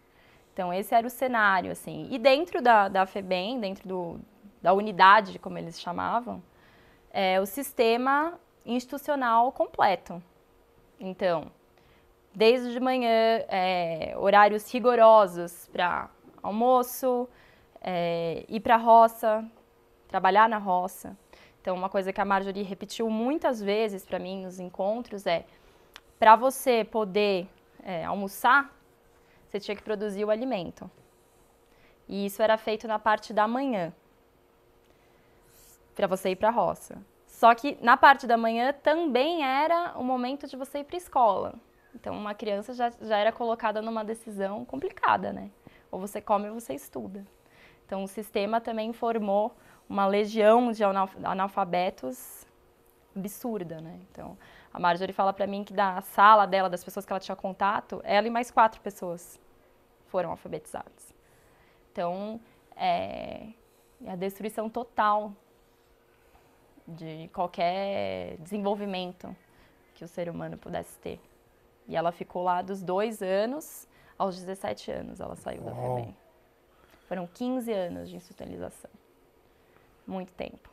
Então, 0.50 0.72
esse 0.72 0.94
era 0.94 1.06
o 1.06 1.10
cenário, 1.10 1.70
assim. 1.70 2.08
E 2.10 2.18
dentro 2.18 2.62
da, 2.62 2.88
da 2.88 3.04
FEBEM, 3.04 3.60
dentro 3.60 3.86
do, 3.86 4.20
da 4.62 4.72
unidade, 4.72 5.38
como 5.38 5.58
eles 5.58 5.78
chamavam, 5.78 6.42
é 7.10 7.38
o 7.38 7.44
sistema 7.44 8.40
institucional 8.64 9.52
completo. 9.52 10.22
Então, 10.98 11.52
desde 12.34 12.72
de 12.72 12.80
manhã, 12.80 13.44
é, 13.48 14.14
horários 14.16 14.72
rigorosos 14.72 15.68
para 15.70 16.08
almoço, 16.42 17.28
é, 17.82 18.46
ir 18.48 18.60
para 18.60 18.76
a 18.76 18.78
roça, 18.78 19.46
trabalhar 20.12 20.46
na 20.46 20.58
roça. 20.58 21.16
Então, 21.60 21.74
uma 21.74 21.88
coisa 21.88 22.12
que 22.12 22.20
a 22.20 22.24
Marjorie 22.24 22.62
repetiu 22.62 23.08
muitas 23.08 23.62
vezes 23.62 24.04
para 24.04 24.18
mim 24.18 24.42
nos 24.44 24.60
encontros 24.60 25.26
é: 25.26 25.46
para 26.18 26.36
você 26.36 26.84
poder 26.84 27.48
é, 27.82 28.04
almoçar, 28.04 28.70
você 29.48 29.58
tinha 29.58 29.74
que 29.74 29.82
produzir 29.82 30.24
o 30.24 30.30
alimento. 30.30 30.90
E 32.06 32.26
isso 32.26 32.42
era 32.42 32.58
feito 32.58 32.86
na 32.86 32.98
parte 32.98 33.32
da 33.32 33.48
manhã, 33.48 33.92
para 35.94 36.06
você 36.06 36.30
ir 36.30 36.36
para 36.36 36.48
a 36.48 36.52
roça. 36.52 37.00
Só 37.26 37.54
que 37.54 37.78
na 37.80 37.96
parte 37.96 38.26
da 38.26 38.36
manhã 38.36 38.72
também 38.72 39.42
era 39.42 39.94
o 39.96 40.04
momento 40.04 40.46
de 40.46 40.56
você 40.56 40.80
ir 40.80 40.84
para 40.84 40.96
a 40.96 40.98
escola. 41.04 41.54
Então, 41.94 42.14
uma 42.14 42.34
criança 42.34 42.74
já, 42.74 42.90
já 43.00 43.16
era 43.16 43.32
colocada 43.32 43.80
numa 43.80 44.04
decisão 44.04 44.64
complicada, 44.64 45.32
né? 45.32 45.50
Ou 45.90 45.98
você 45.98 46.20
come 46.20 46.48
ou 46.48 46.60
você 46.60 46.74
estuda. 46.74 47.24
Então, 47.86 48.04
o 48.04 48.08
sistema 48.08 48.60
também 48.60 48.92
formou 48.92 49.54
uma 49.92 50.06
legião 50.06 50.72
de 50.72 50.82
analfabetos 50.82 52.46
absurda, 53.14 53.78
né? 53.78 54.00
Então, 54.10 54.38
a 54.72 54.80
Marjorie 54.80 55.12
fala 55.12 55.34
para 55.34 55.46
mim 55.46 55.62
que 55.62 55.74
da 55.74 56.00
sala 56.00 56.46
dela, 56.46 56.70
das 56.70 56.82
pessoas 56.82 57.04
que 57.04 57.12
ela 57.12 57.20
tinha 57.20 57.36
contato, 57.36 58.00
ela 58.02 58.26
e 58.26 58.30
mais 58.30 58.50
quatro 58.50 58.80
pessoas 58.80 59.38
foram 60.06 60.30
alfabetizadas. 60.30 61.14
Então, 61.92 62.40
é, 62.74 63.48
é 64.02 64.10
a 64.10 64.16
destruição 64.16 64.70
total 64.70 65.34
de 66.88 67.28
qualquer 67.28 68.38
desenvolvimento 68.38 69.36
que 69.94 70.04
o 70.04 70.08
ser 70.08 70.30
humano 70.30 70.56
pudesse 70.56 70.98
ter. 71.00 71.20
E 71.86 71.94
ela 71.94 72.12
ficou 72.12 72.42
lá 72.42 72.62
dos 72.62 72.82
dois 72.82 73.20
anos 73.20 73.86
aos 74.18 74.36
17 74.40 74.90
anos, 74.90 75.20
ela 75.20 75.36
saiu 75.36 75.62
da 75.62 75.74
FEBEM. 75.74 76.16
Foram 77.06 77.26
15 77.26 77.70
anos 77.70 78.08
de 78.08 78.16
institucionalização 78.16 79.01
muito 80.06 80.32
tempo. 80.32 80.72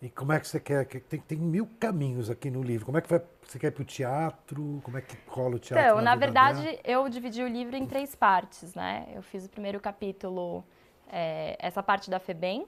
E 0.00 0.10
como 0.10 0.32
é 0.32 0.38
que 0.38 0.46
você 0.46 0.60
quer? 0.60 0.86
Tem, 0.86 1.18
tem 1.20 1.38
mil 1.38 1.68
caminhos 1.80 2.28
aqui 2.28 2.50
no 2.50 2.62
livro. 2.62 2.84
Como 2.84 2.98
é 2.98 3.00
que 3.00 3.08
vai, 3.08 3.20
você 3.42 3.58
quer 3.58 3.68
ir 3.68 3.70
para 3.70 3.82
o 3.82 3.84
teatro? 3.84 4.80
Como 4.84 4.98
é 4.98 5.00
que 5.00 5.16
rola 5.26 5.56
o 5.56 5.58
teatro? 5.58 5.84
Então, 5.84 5.96
na, 5.96 6.02
na 6.02 6.16
verdade, 6.16 6.62
dela? 6.62 6.80
eu 6.84 7.08
dividi 7.08 7.42
o 7.42 7.48
livro 7.48 7.76
em 7.76 7.86
três 7.86 8.14
partes, 8.14 8.74
né? 8.74 9.08
Eu 9.14 9.22
fiz 9.22 9.46
o 9.46 9.48
primeiro 9.48 9.80
capítulo, 9.80 10.62
é, 11.08 11.56
essa 11.58 11.82
parte 11.82 12.10
da 12.10 12.20
FEBEM. 12.20 12.66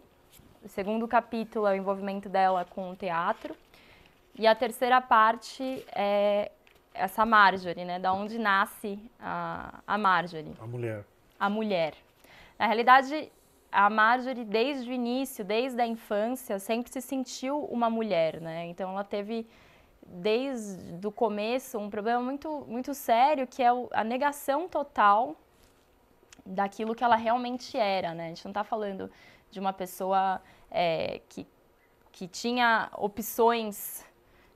O 0.65 0.69
segundo 0.69 1.07
capítulo 1.07 1.67
é 1.67 1.73
o 1.73 1.77
envolvimento 1.77 2.29
dela 2.29 2.65
com 2.65 2.91
o 2.91 2.97
teatro. 2.97 3.55
E 4.39 4.47
a 4.47 4.55
terceira 4.55 5.01
parte 5.01 5.85
é 5.95 6.51
essa 6.95 7.27
Marjorie, 7.27 7.85
né? 7.85 7.99
Da 7.99 8.13
onde 8.13 8.39
nasce 8.39 8.99
a, 9.21 9.81
a 9.87 9.99
Marjorie. 9.99 10.55
A 10.61 10.67
mulher. 10.67 11.05
A 11.39 11.51
mulher. 11.51 11.95
Na 12.59 12.67
realidade, 12.67 13.31
a 13.71 13.91
Marjorie, 13.91 14.45
desde 14.45 14.91
o 14.91 14.93
início, 14.93 15.45
desde 15.45 15.81
a 15.81 15.87
infância, 15.87 16.59
sempre 16.59 16.91
se 16.91 17.01
sentiu 17.01 17.65
uma 17.65 17.91
mulher, 17.91 18.41
né? 18.41 18.67
Então, 18.67 18.91
ela 18.91 19.05
teve, 19.05 19.47
desde 20.07 21.07
o 21.07 21.13
começo, 21.13 21.79
um 21.79 21.91
problema 21.91 22.21
muito, 22.23 22.65
muito 22.67 22.95
sério, 22.95 23.47
que 23.47 23.63
é 23.63 23.69
a 23.93 24.03
negação 24.03 24.69
total 24.69 25.37
daquilo 26.45 26.95
que 26.95 27.05
ela 27.05 27.17
realmente 27.17 27.77
era, 27.77 28.15
né? 28.15 28.27
A 28.27 28.29
gente 28.29 28.45
não 28.45 28.51
está 28.51 28.65
falando 28.65 29.11
de 29.51 29.61
uma 29.61 29.73
pessoa 29.73 30.41
é, 30.71 31.21
que, 31.29 31.47
que 32.11 32.27
tinha 32.27 32.91
opções 32.97 34.05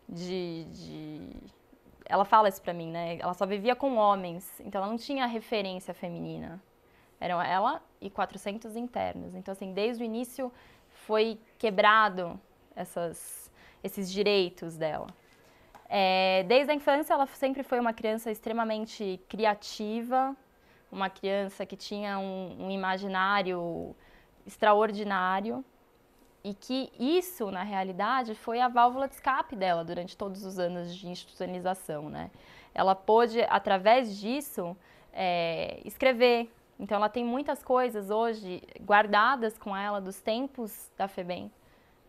de, 0.09 0.65
de... 0.71 1.31
Ela 2.07 2.25
fala 2.25 2.49
isso 2.49 2.63
pra 2.63 2.73
mim, 2.73 2.91
né? 2.91 3.19
Ela 3.19 3.35
só 3.35 3.45
vivia 3.45 3.77
com 3.77 3.97
homens, 3.97 4.59
então 4.61 4.81
ela 4.83 4.91
não 4.91 4.99
tinha 4.99 5.27
referência 5.27 5.93
feminina. 5.93 6.63
Eram 7.23 7.41
ela 7.41 7.81
e 8.01 8.11
400 8.11 8.75
internos. 8.75 9.37
Então, 9.37 9.53
assim, 9.53 9.73
desde 9.73 10.03
o 10.03 10.05
início 10.05 10.53
foi 11.07 11.39
quebrado 11.57 12.39
essas, 12.75 13.49
esses 13.81 14.11
direitos 14.11 14.77
dela. 14.77 15.07
É, 15.89 16.43
desde 16.49 16.73
a 16.73 16.75
infância, 16.75 17.15
ela 17.15 17.27
sempre 17.27 17.63
foi 17.63 17.79
uma 17.79 17.93
criança 17.93 18.29
extremamente 18.29 19.21
criativa, 19.29 20.37
uma 20.91 21.09
criança 21.09 21.65
que 21.65 21.77
tinha 21.77 22.19
um, 22.19 22.67
um 22.67 22.71
imaginário 22.73 23.95
extraordinário 24.45 25.65
e 26.43 26.53
que 26.53 26.91
isso, 26.99 27.53
na 27.53 27.63
realidade, 27.63 28.35
foi 28.35 28.61
a 28.61 28.67
válvula 28.67 29.07
de 29.07 29.15
escape 29.15 29.55
dela 29.55 29.85
durante 29.85 30.17
todos 30.17 30.45
os 30.45 30.59
anos 30.59 30.93
de 30.97 31.07
institucionalização, 31.07 32.11
né? 32.11 32.33
Ela 32.75 32.97
pôde, 32.97 33.43
através 33.43 34.19
disso, 34.19 34.77
é, 35.13 35.81
escrever, 35.85 36.51
então, 36.83 36.97
ela 36.97 37.09
tem 37.09 37.25
muitas 37.25 37.63
coisas 37.63 38.11
hoje 38.11 38.61
guardadas 38.81 39.57
com 39.57 39.75
ela 39.75 40.01
dos 40.01 40.21
tempos 40.21 40.91
da 40.99 41.07
FEBEM, 41.07 41.49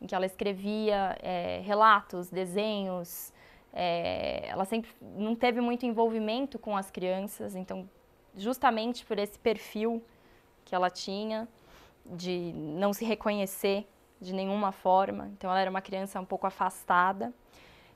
em 0.01 0.07
que 0.07 0.15
ela 0.15 0.25
escrevia 0.25 1.15
é, 1.21 1.61
relatos, 1.63 2.27
desenhos. 2.31 3.31
É, 3.71 4.47
ela 4.47 4.65
sempre 4.65 4.89
não 4.99 5.35
teve 5.35 5.61
muito 5.61 5.85
envolvimento 5.85 6.57
com 6.57 6.75
as 6.75 6.89
crianças, 6.89 7.55
então, 7.55 7.87
justamente 8.35 9.05
por 9.05 9.19
esse 9.19 9.37
perfil 9.37 10.03
que 10.65 10.73
ela 10.73 10.89
tinha 10.89 11.47
de 12.03 12.51
não 12.55 12.93
se 12.93 13.05
reconhecer 13.05 13.87
de 14.19 14.33
nenhuma 14.33 14.71
forma. 14.71 15.27
Então, 15.37 15.51
ela 15.51 15.59
era 15.59 15.69
uma 15.69 15.81
criança 15.81 16.19
um 16.19 16.25
pouco 16.25 16.47
afastada. 16.47 17.31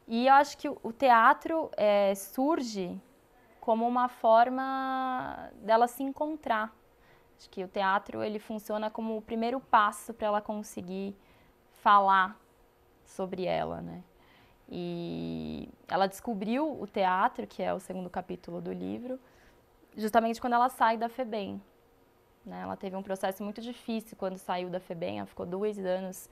E 0.08 0.28
eu 0.28 0.34
acho 0.36 0.56
que 0.60 0.70
o 0.70 0.94
teatro 0.94 1.72
é, 1.76 2.14
surge 2.14 3.02
como 3.68 3.86
uma 3.86 4.08
forma 4.08 5.52
dela 5.56 5.90
se 5.90 6.02
encontrar. 6.02 6.74
Acho 7.38 7.50
que 7.50 7.62
o 7.66 7.68
teatro 7.68 8.24
ele 8.24 8.40
funciona 8.40 8.90
como 8.90 9.18
o 9.18 9.22
primeiro 9.22 9.60
passo 9.60 10.14
para 10.14 10.28
ela 10.28 10.42
conseguir 10.42 11.14
falar 11.84 12.40
sobre 13.04 13.44
ela, 13.44 13.82
né? 13.82 14.02
E 14.70 15.68
ela 15.86 16.08
descobriu 16.08 16.82
o 16.82 16.88
teatro, 16.88 17.46
que 17.46 17.62
é 17.62 17.74
o 17.74 17.80
segundo 17.82 18.10
capítulo 18.10 18.62
do 18.62 18.72
livro, 18.72 19.20
justamente 19.98 20.40
quando 20.40 20.54
ela 20.54 20.70
sai 20.70 20.96
da 20.96 21.10
FEBEM. 21.10 21.62
Né? 22.46 22.62
Ela 22.62 22.78
teve 22.78 22.96
um 22.96 23.04
processo 23.04 23.44
muito 23.44 23.60
difícil 23.60 24.16
quando 24.16 24.38
saiu 24.38 24.70
da 24.70 24.80
FEBEM, 24.80 25.18
ela 25.18 25.28
ficou 25.28 25.46
dois 25.46 25.78
anos 25.78 26.30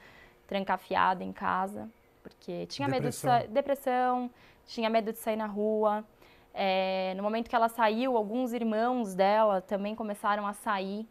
trancafiada 0.47 1.21
em 1.21 1.33
casa. 1.33 1.89
porque 2.23 2.65
tinha 2.67 2.87
depressão. 2.87 3.33
medo 3.33 3.47
de 3.47 3.53
depressão, 3.53 4.31
tinha 4.65 4.89
medo 4.89 5.11
de 5.11 5.17
sair 5.19 5.35
na 5.35 5.47
rua. 5.47 6.05
É, 6.57 7.13
no 7.17 7.21
momento 7.21 7.49
que 7.49 7.55
ela 7.55 7.67
saiu, 7.67 8.15
alguns 8.15 8.53
irmãos 8.53 9.13
dela 9.13 9.59
também 9.59 9.93
começaram 9.93 10.47
a 10.47 10.53
sair. 10.53 11.05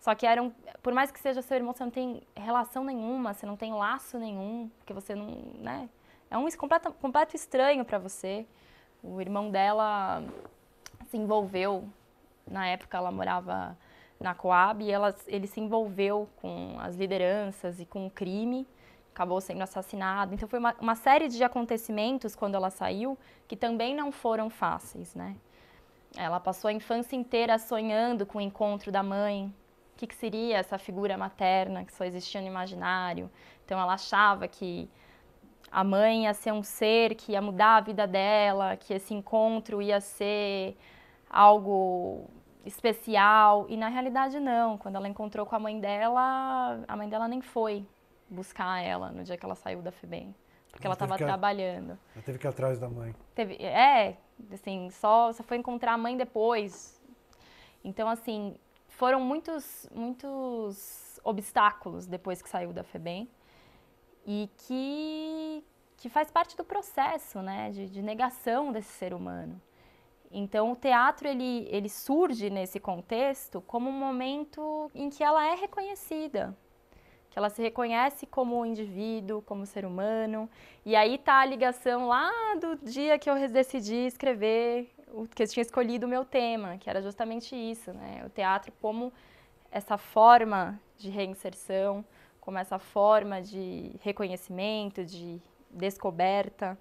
Só 0.00 0.14
que 0.14 0.26
eram, 0.26 0.54
por 0.82 0.94
mais 0.94 1.10
que 1.10 1.20
seja 1.20 1.42
seu 1.42 1.56
irmão, 1.56 1.74
você 1.74 1.84
não 1.84 1.90
tem 1.90 2.22
relação 2.34 2.82
nenhuma, 2.82 3.34
você 3.34 3.44
não 3.44 3.56
tem 3.56 3.74
laço 3.74 4.18
nenhum, 4.18 4.70
porque 4.78 4.94
você 4.94 5.14
não, 5.14 5.26
né? 5.58 5.88
É 6.30 6.38
um 6.38 6.50
completo, 6.52 6.90
completo 6.92 7.36
estranho 7.36 7.84
para 7.84 7.98
você. 7.98 8.46
O 9.02 9.20
irmão 9.20 9.50
dela 9.50 10.22
se 11.10 11.18
envolveu, 11.18 11.84
na 12.46 12.66
época 12.68 12.96
ela 12.96 13.12
morava 13.12 13.76
na 14.18 14.34
Coab, 14.34 14.82
e 14.82 14.90
ela, 14.90 15.14
ele 15.26 15.46
se 15.46 15.60
envolveu 15.60 16.26
com 16.40 16.76
as 16.80 16.96
lideranças 16.96 17.80
e 17.80 17.84
com 17.84 18.06
o 18.06 18.10
crime, 18.10 18.66
acabou 19.18 19.40
sendo 19.40 19.62
assassinado. 19.62 20.32
Então 20.32 20.48
foi 20.48 20.60
uma, 20.60 20.76
uma 20.80 20.94
série 20.94 21.28
de 21.28 21.42
acontecimentos 21.42 22.36
quando 22.36 22.54
ela 22.54 22.70
saiu 22.70 23.18
que 23.48 23.56
também 23.56 23.92
não 23.92 24.12
foram 24.12 24.48
fáceis, 24.48 25.12
né? 25.12 25.34
Ela 26.16 26.38
passou 26.38 26.68
a 26.68 26.72
infância 26.72 27.16
inteira 27.16 27.58
sonhando 27.58 28.24
com 28.24 28.38
o 28.38 28.40
encontro 28.40 28.92
da 28.92 29.02
mãe. 29.02 29.52
O 29.94 29.98
que, 29.98 30.06
que 30.06 30.14
seria 30.14 30.58
essa 30.58 30.78
figura 30.78 31.18
materna 31.18 31.84
que 31.84 31.92
só 31.92 32.04
existia 32.04 32.40
no 32.40 32.46
imaginário? 32.46 33.28
Então 33.64 33.78
ela 33.80 33.94
achava 33.94 34.46
que 34.46 34.88
a 35.70 35.82
mãe 35.82 36.24
ia 36.24 36.32
ser 36.32 36.52
um 36.52 36.62
ser 36.62 37.16
que 37.16 37.32
ia 37.32 37.42
mudar 37.42 37.76
a 37.78 37.80
vida 37.80 38.06
dela, 38.06 38.76
que 38.76 38.94
esse 38.94 39.12
encontro 39.12 39.82
ia 39.82 40.00
ser 40.00 40.76
algo 41.28 42.24
especial. 42.64 43.66
E 43.68 43.76
na 43.76 43.88
realidade 43.88 44.38
não. 44.38 44.78
Quando 44.78 44.94
ela 44.94 45.08
encontrou 45.08 45.44
com 45.44 45.56
a 45.56 45.58
mãe 45.58 45.80
dela, 45.80 46.80
a 46.86 46.96
mãe 46.96 47.08
dela 47.08 47.26
nem 47.26 47.42
foi 47.42 47.84
buscar 48.28 48.80
ela 48.80 49.10
no 49.10 49.24
dia 49.24 49.36
que 49.36 49.44
ela 49.44 49.54
saiu 49.54 49.82
da 49.82 49.90
FEBEM. 49.90 50.34
Porque 50.70 50.86
ela 50.86 50.94
estava 50.94 51.16
trabalhando. 51.16 51.98
Ela 52.14 52.24
teve 52.24 52.38
que 52.38 52.46
ir 52.46 52.48
atrás 52.48 52.78
da 52.78 52.88
mãe. 52.88 53.14
Teve, 53.34 53.54
é, 53.56 54.16
assim, 54.52 54.90
só, 54.90 55.32
só 55.32 55.42
foi 55.42 55.56
encontrar 55.56 55.94
a 55.94 55.98
mãe 55.98 56.16
depois. 56.16 57.00
Então, 57.82 58.08
assim, 58.08 58.56
foram 58.86 59.20
muitos, 59.20 59.88
muitos 59.92 61.18
obstáculos 61.24 62.06
depois 62.06 62.42
que 62.42 62.48
saiu 62.48 62.72
da 62.72 62.82
FEBEM 62.82 63.28
e 64.26 64.50
que, 64.58 65.64
que 65.96 66.08
faz 66.08 66.30
parte 66.30 66.56
do 66.56 66.64
processo, 66.64 67.40
né, 67.40 67.70
de, 67.70 67.88
de 67.88 68.02
negação 68.02 68.70
desse 68.72 68.92
ser 68.92 69.14
humano. 69.14 69.60
Então, 70.30 70.72
o 70.72 70.76
teatro 70.76 71.26
ele, 71.26 71.66
ele 71.70 71.88
surge 71.88 72.50
nesse 72.50 72.78
contexto 72.78 73.62
como 73.62 73.88
um 73.88 73.92
momento 73.92 74.90
em 74.94 75.08
que 75.08 75.24
ela 75.24 75.46
é 75.46 75.54
reconhecida, 75.54 76.54
que 77.30 77.38
ela 77.38 77.50
se 77.50 77.60
reconhece 77.62 78.26
como 78.26 78.64
indivíduo, 78.64 79.42
como 79.42 79.66
ser 79.66 79.84
humano. 79.84 80.48
E 80.84 80.96
aí 80.96 81.18
tá 81.18 81.40
a 81.40 81.44
ligação 81.44 82.08
lá 82.08 82.30
do 82.60 82.76
dia 82.76 83.18
que 83.18 83.28
eu 83.28 83.48
decidi 83.48 84.06
escrever, 84.06 84.90
que 85.34 85.42
eu 85.42 85.48
tinha 85.48 85.62
escolhido 85.62 86.06
o 86.06 86.08
meu 86.08 86.24
tema, 86.24 86.78
que 86.78 86.88
era 86.88 87.02
justamente 87.02 87.54
isso, 87.54 87.92
né? 87.92 88.22
O 88.26 88.30
teatro 88.30 88.72
como 88.80 89.12
essa 89.70 89.98
forma 89.98 90.80
de 90.96 91.10
reinserção, 91.10 92.04
como 92.40 92.58
essa 92.58 92.78
forma 92.78 93.42
de 93.42 93.92
reconhecimento, 94.02 95.04
de 95.04 95.40
descoberta. 95.70 96.78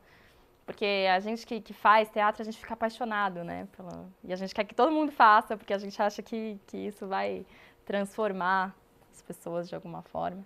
Porque 0.66 1.08
a 1.10 1.20
gente 1.20 1.46
que, 1.46 1.62
que 1.62 1.74
faz 1.74 2.10
teatro, 2.10 2.42
a 2.42 2.46
gente 2.46 2.58
fica 2.58 2.74
apaixonado, 2.74 3.44
né? 3.44 3.68
Pela... 3.76 4.06
E 4.24 4.34
a 4.34 4.36
gente 4.36 4.54
quer 4.54 4.66
que 4.66 4.76
todo 4.76 4.92
mundo 4.92 5.12
faça, 5.12 5.56
porque 5.56 5.74
a 5.74 5.78
gente 5.78 6.02
acha 6.02 6.22
que, 6.22 6.60
que 6.68 6.78
isso 6.78 7.08
vai 7.08 7.46
transformar 7.86 8.76
as 9.18 9.22
pessoas 9.22 9.68
de 9.68 9.76
alguma 9.76 10.02
forma. 10.02 10.46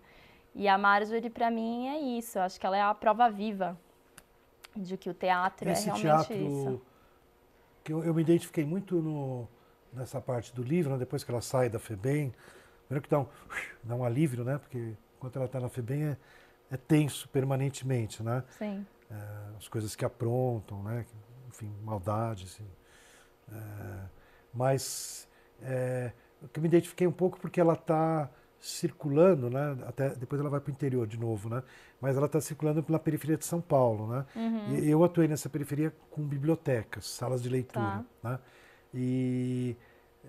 E 0.56 0.68
a 0.68 0.78
Marjorie, 0.78 1.30
para 1.30 1.50
mim, 1.52 1.88
é 1.88 2.00
isso. 2.00 2.38
Eu 2.38 2.44
acho 2.44 2.60
que 2.60 2.66
ela 2.66 2.78
é 2.78 2.82
a 2.82 2.94
prova 2.94 3.30
viva 3.30 3.78
de 4.76 4.98
que 4.98 5.10
o 5.10 5.14
teatro 5.14 5.70
é 5.70 5.74
Esse 5.74 5.90
é 5.90 5.94
realmente 5.94 6.28
teatro, 6.28 6.34
isso. 6.36 6.82
Que 7.84 7.94
eu, 7.94 8.04
eu 8.04 8.14
me 8.14 8.22
identifiquei 8.22 8.66
muito 8.66 9.02
no, 9.02 9.48
nessa 9.94 10.22
parte 10.22 10.54
do 10.54 10.64
livro, 10.64 10.94
né? 10.94 10.98
depois 10.98 11.24
que 11.24 11.32
ela 11.32 11.42
sai 11.42 11.70
da 11.70 11.80
FEBEM. 11.80 12.34
Primeiro 12.86 13.04
que 13.04 13.10
dá 13.10 13.20
um, 13.20 13.28
dá 13.84 13.96
um 13.96 14.04
alívio, 14.04 14.44
né? 14.44 14.58
Porque 14.58 14.94
enquanto 15.18 15.36
ela 15.36 15.46
está 15.46 15.60
na 15.60 15.70
FEBEM 15.70 16.04
é, 16.04 16.18
é, 16.72 16.78
tenso 16.78 17.28
permanentemente, 17.30 18.24
né? 18.24 18.44
Sim. 18.58 18.86
É, 19.10 19.58
as 19.58 19.68
coisas 19.68 19.96
que 19.96 20.06
aprontam, 20.06 20.84
né? 20.84 21.06
Enfim, 21.50 21.74
maldade, 21.84 22.46
assim. 22.46 22.68
É, 23.52 24.06
mas 24.54 25.28
é, 25.62 26.12
eu 26.42 26.62
me 26.62 26.68
identifiquei 26.68 27.08
um 27.08 27.12
pouco 27.12 27.40
porque 27.40 27.60
ela 27.60 27.74
está 27.74 28.30
circulando, 28.62 29.50
né? 29.50 29.76
Até 29.88 30.10
depois 30.10 30.40
ela 30.40 30.50
vai 30.50 30.60
para 30.62 30.70
o 30.70 30.72
interior 30.72 31.08
de 31.08 31.20
novo, 31.20 31.50
né? 31.50 31.64
Mas 32.00 32.16
ela 32.16 32.28
está 32.28 32.40
circulando 32.40 32.84
pela 32.84 33.00
periferia 33.00 33.36
de 33.36 33.44
São 33.44 33.60
Paulo, 33.60 34.08
né? 34.08 34.26
Uhum. 34.36 34.76
E 34.78 34.90
eu 34.90 35.04
atuei 35.04 35.28
nessa 35.28 35.50
periferia 35.50 35.92
com 36.12 36.22
bibliotecas, 36.22 37.08
salas 37.08 37.42
de 37.42 37.50
leitura, 37.50 38.06
tá. 38.22 38.30
né? 38.30 38.40
E, 38.94 39.76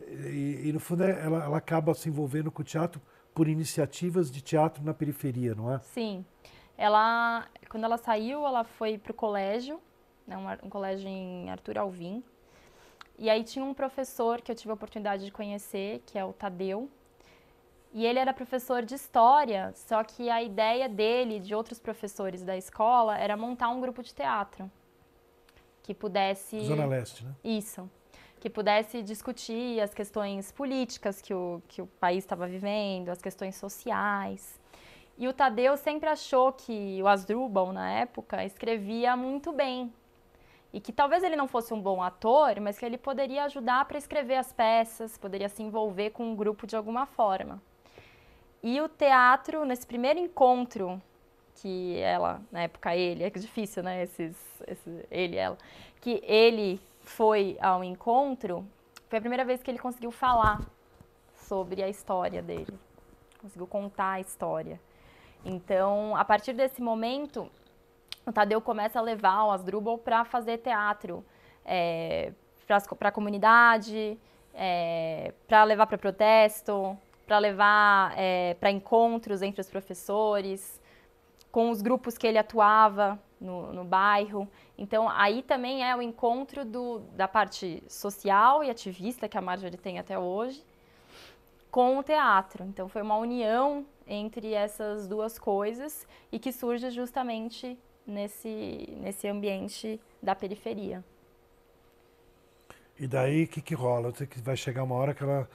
e, 0.09 0.63
e, 0.65 0.73
no 0.73 0.81
fundo 0.81 1.05
ela, 1.05 1.45
ela 1.45 1.57
acaba 1.59 1.93
se 1.93 2.09
envolvendo 2.09 2.51
com 2.51 2.63
o 2.63 2.65
teatro 2.65 3.03
por 3.35 3.49
iniciativas 3.49 4.31
de 4.31 4.41
teatro 4.41 4.83
na 4.83 4.95
periferia, 4.95 5.55
não 5.55 5.73
é? 5.73 5.79
Sim. 5.81 6.25
Ela, 6.77 7.47
quando 7.69 7.85
ela 7.85 7.99
saiu, 7.99 8.47
ela 8.47 8.65
foi 8.65 8.97
para 8.97 9.13
o 9.13 9.15
colégio, 9.15 9.79
né, 10.27 10.37
um, 10.37 10.67
um, 10.67 10.71
colégio 10.71 11.07
em 11.07 11.51
Arthur 11.51 11.79
Alvim. 11.79 12.25
E 13.19 13.29
aí 13.29 13.45
tinha 13.45 13.65
um 13.65 13.75
professor 13.75 14.41
que 14.41 14.51
eu 14.51 14.57
tive 14.57 14.71
a 14.71 14.75
oportunidade 14.75 15.25
de 15.25 15.31
conhecer, 15.31 16.03
que 16.07 16.19
é 16.19 16.25
o 16.25 16.33
Tadeu. 16.33 16.91
E 17.93 18.07
ele 18.07 18.19
era 18.19 18.33
professor 18.33 18.85
de 18.85 18.95
história, 18.95 19.73
só 19.75 20.03
que 20.03 20.31
a 20.31 20.43
ideia 20.43 20.89
dele, 20.89 21.39
de 21.39 21.55
outros 21.55 21.79
professores 21.79 22.43
da 22.43 22.57
escola, 22.57 23.19
era 23.19 23.37
montar 23.37 23.69
um 23.69 23.81
grupo 23.81 24.03
de 24.03 24.15
teatro 24.15 24.71
que 25.83 25.93
pudesse. 25.93 26.61
Zona 26.61 26.87
Leste, 26.87 27.25
né? 27.25 27.35
Isso 27.45 27.89
que 28.43 28.51
pudesse 28.51 29.05
discutir 29.05 29.81
as 29.81 29.95
questões 29.95 30.51
políticas 30.51 31.23
que 31.23 31.33
o, 31.33 31.63
que 31.69 31.81
o 31.81 31.87
país 31.87 32.25
estava 32.25 32.45
vivendo, 32.49 33.09
as 33.09 33.23
questões 33.23 33.55
sociais. 33.55 34.61
E 35.17 35.29
o 35.29 35.33
Tadeu 35.33 35.77
sempre 35.77 36.09
achou 36.09 36.53
que 36.53 37.01
o 37.01 37.07
Asdrubal, 37.07 37.73
na 37.73 37.89
época, 37.89 38.45
escrevia 38.45 39.17
muito 39.17 39.53
bem. 39.53 39.93
E 40.73 40.81
que 40.81 40.93
talvez 40.93 41.23
ele 41.23 41.37
não 41.37 41.47
fosse 41.47 41.73
um 41.73 41.81
bom 41.81 42.03
ator, 42.03 42.59
mas 42.59 42.77
que 42.77 42.85
ele 42.85 42.99
poderia 42.99 43.45
ajudar 43.45 43.85
para 43.85 43.97
escrever 43.97 44.35
as 44.35 44.53
peças, 44.53 45.17
poderia 45.17 45.49
se 45.49 45.63
envolver 45.63 46.11
com 46.11 46.33
o 46.33 46.35
grupo 46.35 46.67
de 46.67 46.75
alguma 46.75 47.07
forma. 47.07 47.63
E 48.63 48.81
o 48.81 48.89
teatro, 48.89 49.65
nesse 49.65 49.87
primeiro 49.87 50.21
encontro 50.21 51.03
que 51.57 51.99
ela, 51.99 52.41
na 52.51 52.63
época 52.63 52.95
ele, 52.95 53.25
é 53.25 53.31
difícil, 53.31 53.83
né, 53.83 54.03
esses, 54.03 54.37
esses 54.67 55.05
ele 55.11 55.37
ela, 55.37 55.59
que 56.01 56.23
ele 56.25 56.81
foi 57.01 57.57
ao 57.61 57.83
encontro, 57.83 58.67
foi 59.09 59.19
a 59.19 59.21
primeira 59.21 59.45
vez 59.45 59.63
que 59.63 59.71
ele 59.71 59.79
conseguiu 59.79 60.11
falar 60.11 60.61
sobre 61.35 61.83
a 61.83 61.89
história 61.89 62.41
dele. 62.41 62.79
Conseguiu 63.41 63.67
contar 63.67 64.13
a 64.13 64.21
história. 64.21 64.81
Então, 65.45 66.17
a 66.17 66.25
partir 66.25 66.53
desse 66.53 66.81
momento, 66.81 67.51
o 68.25 68.33
Tadeu 68.33 68.61
começa 68.61 68.99
a 68.99 69.03
levar 69.03 69.45
o 69.45 69.51
Asdrubal 69.51 69.99
para 69.99 70.25
fazer 70.25 70.59
teatro 70.59 71.25
é, 71.65 72.33
para 72.67 73.09
a 73.09 73.13
comunidade, 73.13 74.17
é, 74.55 75.33
para 75.49 75.65
levar 75.65 75.87
para 75.87 75.99
protesto, 75.99 76.97
para 77.33 77.39
levar 77.39 78.13
é, 78.15 78.53
para 78.61 78.71
encontros 78.71 79.41
entre 79.41 79.59
os 79.59 79.67
professores, 79.67 80.79
com 81.51 81.71
os 81.71 81.81
grupos 81.81 82.19
que 82.19 82.27
ele 82.27 82.37
atuava 82.37 83.19
no, 83.41 83.73
no 83.73 83.85
bairro. 83.85 84.47
Então, 84.77 85.09
aí 85.09 85.43
também 85.43 85.83
é 85.83 85.97
o 85.97 86.03
encontro 86.03 86.63
do, 86.63 86.99
da 87.17 87.27
parte 87.27 87.83
social 87.89 88.63
e 88.63 88.69
ativista 88.69 89.31
que 89.31 89.39
a 89.39 89.41
Marjorie 89.41 89.79
tem 89.79 89.99
até 89.99 90.19
hoje 90.19 90.63
com 91.71 91.97
o 91.97 92.03
teatro. 92.03 92.65
Então, 92.65 92.87
foi 92.87 93.01
uma 93.01 93.17
união 93.17 93.87
entre 94.07 94.53
essas 94.53 95.09
duas 95.09 95.39
coisas 95.39 96.07
e 96.31 96.39
que 96.39 96.53
surge 96.53 96.91
justamente 96.91 97.79
nesse, 98.07 98.95
nesse 99.01 99.27
ambiente 99.27 99.99
da 100.23 100.35
periferia. 100.35 101.03
E 103.01 103.07
daí, 103.07 103.45
o 103.45 103.49
que, 103.49 103.63
que 103.63 103.75
rola? 103.75 104.13
Vai 104.43 104.55
chegar 104.55 104.83
uma 104.83 104.97
hora 104.97 105.15
que 105.15 105.23
ela 105.23 105.49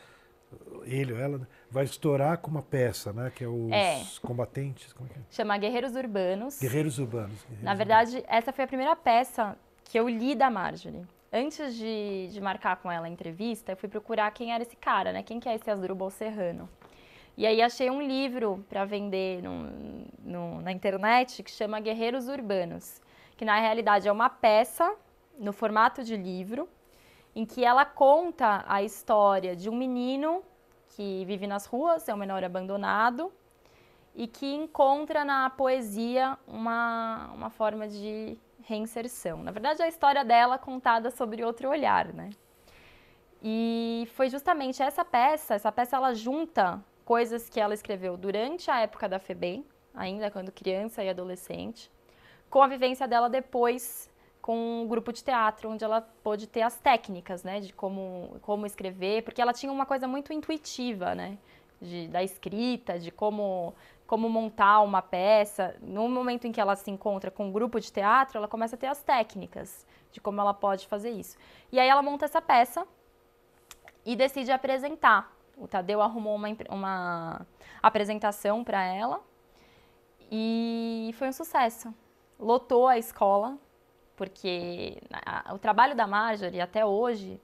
ele 0.85 1.13
ou 1.13 1.19
ela, 1.19 1.37
né, 1.39 1.47
vai 1.69 1.83
estourar 1.83 2.37
com 2.37 2.49
uma 2.49 2.61
peça, 2.61 3.11
né? 3.11 3.31
Que 3.35 3.43
é 3.43 3.47
os 3.47 3.71
é. 3.71 4.03
combatentes. 4.21 4.93
Como 4.93 5.09
é 5.09 5.13
que 5.13 5.19
é? 5.19 5.21
Chama 5.29 5.57
Guerreiros 5.57 5.95
Urbanos. 5.95 6.59
Guerreiros 6.59 6.99
Urbanos. 6.99 7.41
Guerreiros 7.41 7.63
Na 7.63 7.73
verdade, 7.73 8.17
Urbanos. 8.17 8.29
essa 8.29 8.53
foi 8.53 8.63
a 8.63 8.67
primeira 8.67 8.95
peça 8.95 9.57
que 9.83 9.99
eu 9.99 10.07
li 10.07 10.35
da 10.35 10.49
Marjorie. 10.49 11.05
Antes 11.31 11.75
de, 11.75 12.29
de 12.31 12.39
marcar 12.39 12.77
com 12.77 12.91
ela 12.91 13.05
a 13.05 13.09
entrevista, 13.09 13.73
eu 13.73 13.77
fui 13.77 13.89
procurar 13.89 14.31
quem 14.31 14.53
era 14.53 14.63
esse 14.63 14.75
cara, 14.75 15.11
né? 15.11 15.23
Quem 15.23 15.39
que 15.39 15.49
é 15.49 15.55
esse 15.55 15.69
Asdrubal 15.69 16.09
Serrano. 16.09 16.69
E 17.35 17.45
aí 17.45 17.61
achei 17.61 17.89
um 17.89 18.01
livro 18.01 18.65
para 18.67 18.83
vender 18.85 19.43
no, 19.43 19.69
no, 20.23 20.61
na 20.61 20.71
internet 20.71 21.43
que 21.43 21.51
chama 21.51 21.79
Guerreiros 21.79 22.27
Urbanos, 22.27 22.99
que 23.35 23.45
na 23.45 23.59
realidade 23.59 24.07
é 24.07 24.11
uma 24.11 24.29
peça 24.29 24.95
no 25.37 25.53
formato 25.53 26.03
de 26.03 26.17
livro, 26.17 26.67
em 27.35 27.45
que 27.45 27.63
ela 27.63 27.85
conta 27.85 28.65
a 28.67 28.81
história 28.81 29.55
de 29.55 29.69
um 29.69 29.75
menino 29.75 30.41
que 30.89 31.25
vive 31.25 31.47
nas 31.47 31.65
ruas, 31.65 32.07
é 32.07 32.13
um 32.13 32.17
menor 32.17 32.43
abandonado, 32.43 33.31
e 34.15 34.27
que 34.27 34.51
encontra 34.53 35.23
na 35.23 35.49
poesia 35.49 36.37
uma, 36.47 37.29
uma 37.33 37.49
forma 37.49 37.87
de 37.87 38.37
reinserção. 38.63 39.43
Na 39.43 39.51
verdade, 39.51 39.81
a 39.81 39.87
história 39.87 40.25
dela 40.25 40.57
contada 40.57 41.11
sobre 41.11 41.43
outro 41.43 41.69
olhar, 41.69 42.11
né? 42.13 42.31
E 43.41 44.07
foi 44.15 44.29
justamente 44.29 44.81
essa 44.81 45.05
peça, 45.05 45.53
essa 45.53 45.71
peça 45.71 45.95
ela 45.95 46.13
junta 46.13 46.83
coisas 47.05 47.47
que 47.47 47.59
ela 47.59 47.73
escreveu 47.73 48.17
durante 48.17 48.69
a 48.69 48.79
época 48.79 49.07
da 49.07 49.19
FEBEM, 49.19 49.63
ainda 49.93 50.29
quando 50.31 50.51
criança 50.51 51.03
e 51.03 51.09
adolescente, 51.09 51.89
com 52.49 52.61
a 52.61 52.67
vivência 52.67 53.07
dela 53.07 53.29
depois 53.29 54.09
com 54.47 54.83
um 54.83 54.87
grupo 54.87 55.11
de 55.11 55.21
teatro, 55.21 55.69
onde 55.69 55.83
ela 55.83 55.99
pôde 56.23 56.47
ter 56.47 56.61
as 56.61 56.79
técnicas, 56.79 57.43
né, 57.43 57.59
de 57.59 57.73
como, 57.73 58.37
como 58.41 58.65
escrever, 58.65 59.21
porque 59.23 59.41
ela 59.41 59.51
tinha 59.51 59.69
uma 59.69 59.85
coisa 59.85 60.07
muito 60.07 60.31
intuitiva, 60.31 61.13
né, 61.13 61.37
de, 61.81 62.07
da 62.07 62.23
escrita, 62.23 62.97
de 62.97 63.11
como, 63.11 63.75
como 64.07 64.29
montar 64.29 64.79
uma 64.79 65.01
peça. 65.01 65.75
No 65.81 66.07
momento 66.07 66.47
em 66.47 66.53
que 66.53 66.61
ela 66.61 66.77
se 66.77 66.89
encontra 66.89 67.29
com 67.29 67.47
um 67.47 67.51
grupo 67.51 67.77
de 67.77 67.91
teatro, 67.91 68.37
ela 68.37 68.47
começa 68.47 68.77
a 68.77 68.79
ter 68.79 68.87
as 68.87 69.03
técnicas 69.03 69.85
de 70.13 70.21
como 70.21 70.39
ela 70.39 70.53
pode 70.53 70.87
fazer 70.87 71.09
isso. 71.09 71.37
E 71.69 71.77
aí 71.77 71.89
ela 71.89 72.01
monta 72.01 72.23
essa 72.23 72.41
peça 72.41 72.87
e 74.05 74.15
decide 74.15 74.49
apresentar. 74.53 75.29
O 75.57 75.67
Tadeu 75.67 76.01
arrumou 76.01 76.37
uma, 76.37 76.47
uma 76.69 77.45
apresentação 77.83 78.63
para 78.63 78.81
ela 78.81 79.19
e 80.31 81.13
foi 81.17 81.27
um 81.27 81.33
sucesso. 81.33 81.93
Lotou 82.39 82.87
a 82.87 82.97
escola, 82.97 83.57
porque 84.17 84.97
a, 85.13 85.53
o 85.53 85.59
trabalho 85.59 85.95
da 85.95 86.05
Marjorie 86.07 86.59
até 86.59 86.85
hoje, 86.85 87.39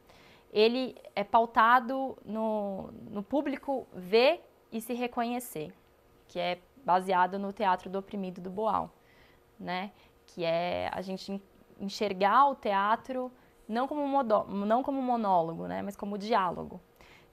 ele 0.51 0.95
é 1.15 1.23
pautado 1.23 2.17
no, 2.25 2.89
no 3.09 3.23
público 3.23 3.87
ver 3.93 4.43
e 4.71 4.81
se 4.81 4.93
reconhecer, 4.93 5.71
que 6.27 6.39
é 6.39 6.57
baseado 6.83 7.39
no 7.39 7.53
teatro 7.53 7.89
do 7.89 7.99
oprimido 7.99 8.41
do 8.41 8.49
Boal, 8.49 8.91
né? 9.57 9.91
Que 10.25 10.43
é 10.43 10.89
a 10.91 11.01
gente 11.01 11.41
enxergar 11.79 12.49
o 12.49 12.55
teatro 12.55 13.31
não 13.67 13.87
como, 13.87 14.05
modo, 14.07 14.43
não 14.45 14.83
como 14.83 15.01
monólogo, 15.01 15.67
né, 15.67 15.81
mas 15.81 15.95
como 15.95 16.17
diálogo. 16.17 16.81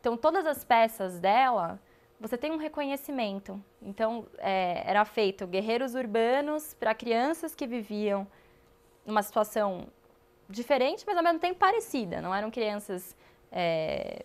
Então, 0.00 0.16
todas 0.16 0.46
as 0.46 0.64
peças 0.64 1.18
dela, 1.18 1.80
você 2.18 2.38
tem 2.38 2.52
um 2.52 2.56
reconhecimento. 2.56 3.62
Então, 3.82 4.26
é, 4.38 4.82
era 4.86 5.04
feito 5.04 5.46
guerreiros 5.46 5.94
urbanos 5.94 6.74
para 6.74 6.94
crianças 6.94 7.54
que 7.54 7.66
viviam 7.66 8.26
numa 9.04 9.22
situação 9.22 9.86
diferente, 10.48 11.04
mas 11.06 11.16
ao 11.16 11.22
mesmo 11.22 11.38
tempo 11.38 11.58
parecida. 11.58 12.20
Não 12.20 12.34
eram 12.34 12.50
crianças 12.50 13.16
é, 13.50 14.24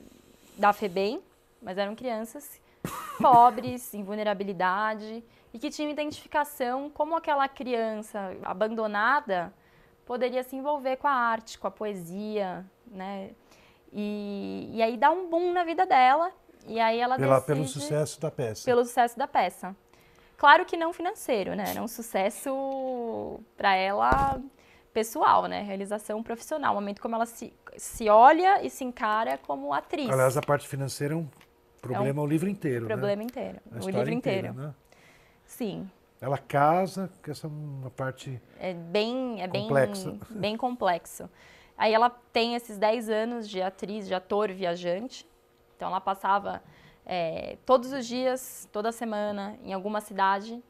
da 0.57 0.73
FEBEM, 0.73 1.21
mas 1.61 1.77
eram 1.77 1.95
crianças 1.95 2.61
pobres, 3.19 3.93
em 3.93 4.03
vulnerabilidade, 4.03 5.23
e 5.53 5.59
que 5.59 5.69
tinham 5.69 5.89
identificação 5.89 6.89
como 6.89 7.15
aquela 7.15 7.47
criança 7.47 8.35
abandonada 8.43 9.53
poderia 10.05 10.43
se 10.43 10.55
envolver 10.55 10.97
com 10.97 11.07
a 11.07 11.13
arte, 11.13 11.57
com 11.57 11.67
a 11.67 11.71
poesia, 11.71 12.65
né? 12.87 13.31
E, 13.91 14.69
e 14.73 14.83
aí 14.83 14.97
dá 14.97 15.09
um 15.09 15.29
boom 15.29 15.53
na 15.53 15.63
vida 15.63 15.85
dela, 15.85 16.31
e 16.67 16.79
aí 16.79 16.99
ela 16.99 17.17
Pela, 17.17 17.35
decide... 17.35 17.53
Pelo 17.53 17.67
sucesso 17.67 18.21
da 18.21 18.29
peça. 18.29 18.65
Pelo 18.65 18.85
sucesso 18.85 19.17
da 19.17 19.27
peça. 19.27 19.75
Claro 20.37 20.65
que 20.65 20.75
não 20.75 20.91
financeiro, 20.91 21.55
né? 21.55 21.63
Era 21.69 21.81
um 21.81 21.87
sucesso 21.87 23.39
para 23.55 23.73
ela 23.75 24.39
pessoal, 24.95 25.45
né? 25.45 25.61
Realização 25.61 26.23
profissional. 26.23 26.71
O 26.71 26.75
momento 26.75 27.01
como 27.01 27.15
ela 27.15 27.25
se, 27.25 27.53
se 27.75 28.07
olha 28.07 28.65
e 28.65 28.69
se 28.69 28.85
encara 28.85 29.37
como 29.37 29.73
atriz. 29.73 30.09
Aliás, 30.09 30.37
a 30.37 30.41
parte 30.41 30.65
financeira 30.65 31.13
é 31.13 31.17
um 31.17 31.27
problema 31.81 32.19
é 32.19 32.21
um 32.21 32.23
o 32.23 32.27
livro 32.27 32.47
inteiro, 32.47 32.87
problema 32.87 33.17
né? 33.17 33.23
inteiro. 33.25 33.59
A 33.69 33.83
o 33.83 33.89
livro 33.89 34.13
inteiro. 34.13 34.53
Né? 34.53 34.73
Sim. 35.45 35.91
Ela 36.21 36.37
casa, 36.37 37.11
que 37.21 37.29
essa 37.29 37.45
é 37.45 37.49
uma 37.49 37.89
parte 37.89 38.41
é 38.57 38.73
bem, 38.73 39.41
é 39.41 39.49
complexa. 39.49 40.11
bem, 40.11 40.21
bem 40.29 40.57
complexo. 40.57 41.29
Aí 41.77 41.93
ela 41.93 42.09
tem 42.09 42.55
esses 42.55 42.77
10 42.77 43.09
anos 43.09 43.49
de 43.49 43.61
atriz, 43.61 44.07
de 44.07 44.13
ator 44.13 44.49
viajante. 44.49 45.27
Então 45.75 45.89
ela 45.89 45.99
passava 45.99 46.63
é, 47.05 47.57
todos 47.65 47.91
os 47.91 48.07
dias, 48.07 48.67
toda 48.71 48.93
semana, 48.93 49.57
em 49.61 49.73
alguma 49.73 49.99
cidade 49.99 50.63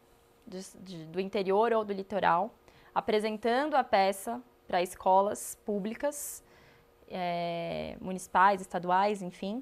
de, 0.47 0.59
de, 0.81 1.05
do 1.05 1.19
interior 1.19 1.71
ou 1.73 1.85
do 1.85 1.93
litoral, 1.93 2.51
apresentando 2.95 3.75
a 3.75 3.83
peça 3.83 4.41
para 4.65 4.81
escolas 4.81 5.59
públicas, 5.65 6.41
é, 7.09 7.97
municipais, 7.99 8.61
estaduais, 8.61 9.21
enfim. 9.21 9.61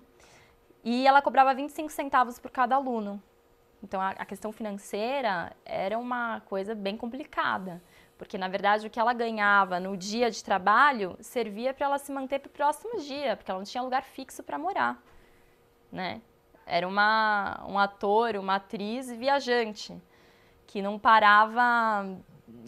E 0.83 1.07
ela 1.07 1.21
cobrava 1.21 1.53
25 1.53 1.91
centavos 1.91 2.37
por 2.37 2.51
cada 2.51 2.75
aluno. 2.75 3.21
Então 3.81 3.99
a, 3.99 4.11
a 4.11 4.25
questão 4.25 4.51
financeira 4.51 5.51
era 5.65 5.97
uma 5.97 6.41
coisa 6.41 6.75
bem 6.75 6.95
complicada, 6.95 7.81
porque 8.17 8.37
na 8.37 8.47
verdade 8.47 8.87
o 8.87 8.89
que 8.89 8.99
ela 8.99 9.13
ganhava 9.13 9.79
no 9.79 9.97
dia 9.97 10.31
de 10.31 10.41
trabalho 10.41 11.17
servia 11.19 11.73
para 11.73 11.87
ela 11.87 11.97
se 11.97 12.11
manter 12.11 12.39
para 12.39 12.47
o 12.47 12.51
próximo 12.51 13.01
dia, 13.01 13.35
porque 13.35 13.51
ela 13.51 13.59
não 13.59 13.65
tinha 13.65 13.83
lugar 13.83 14.03
fixo 14.03 14.41
para 14.41 14.57
morar, 14.57 15.01
né? 15.91 16.21
Era 16.65 16.87
uma, 16.87 17.61
um 17.67 17.77
ator, 17.77 18.37
uma 18.37 18.55
atriz 18.55 19.11
viajante 19.11 20.01
que 20.65 20.81
não 20.81 20.97
parava 20.97 22.17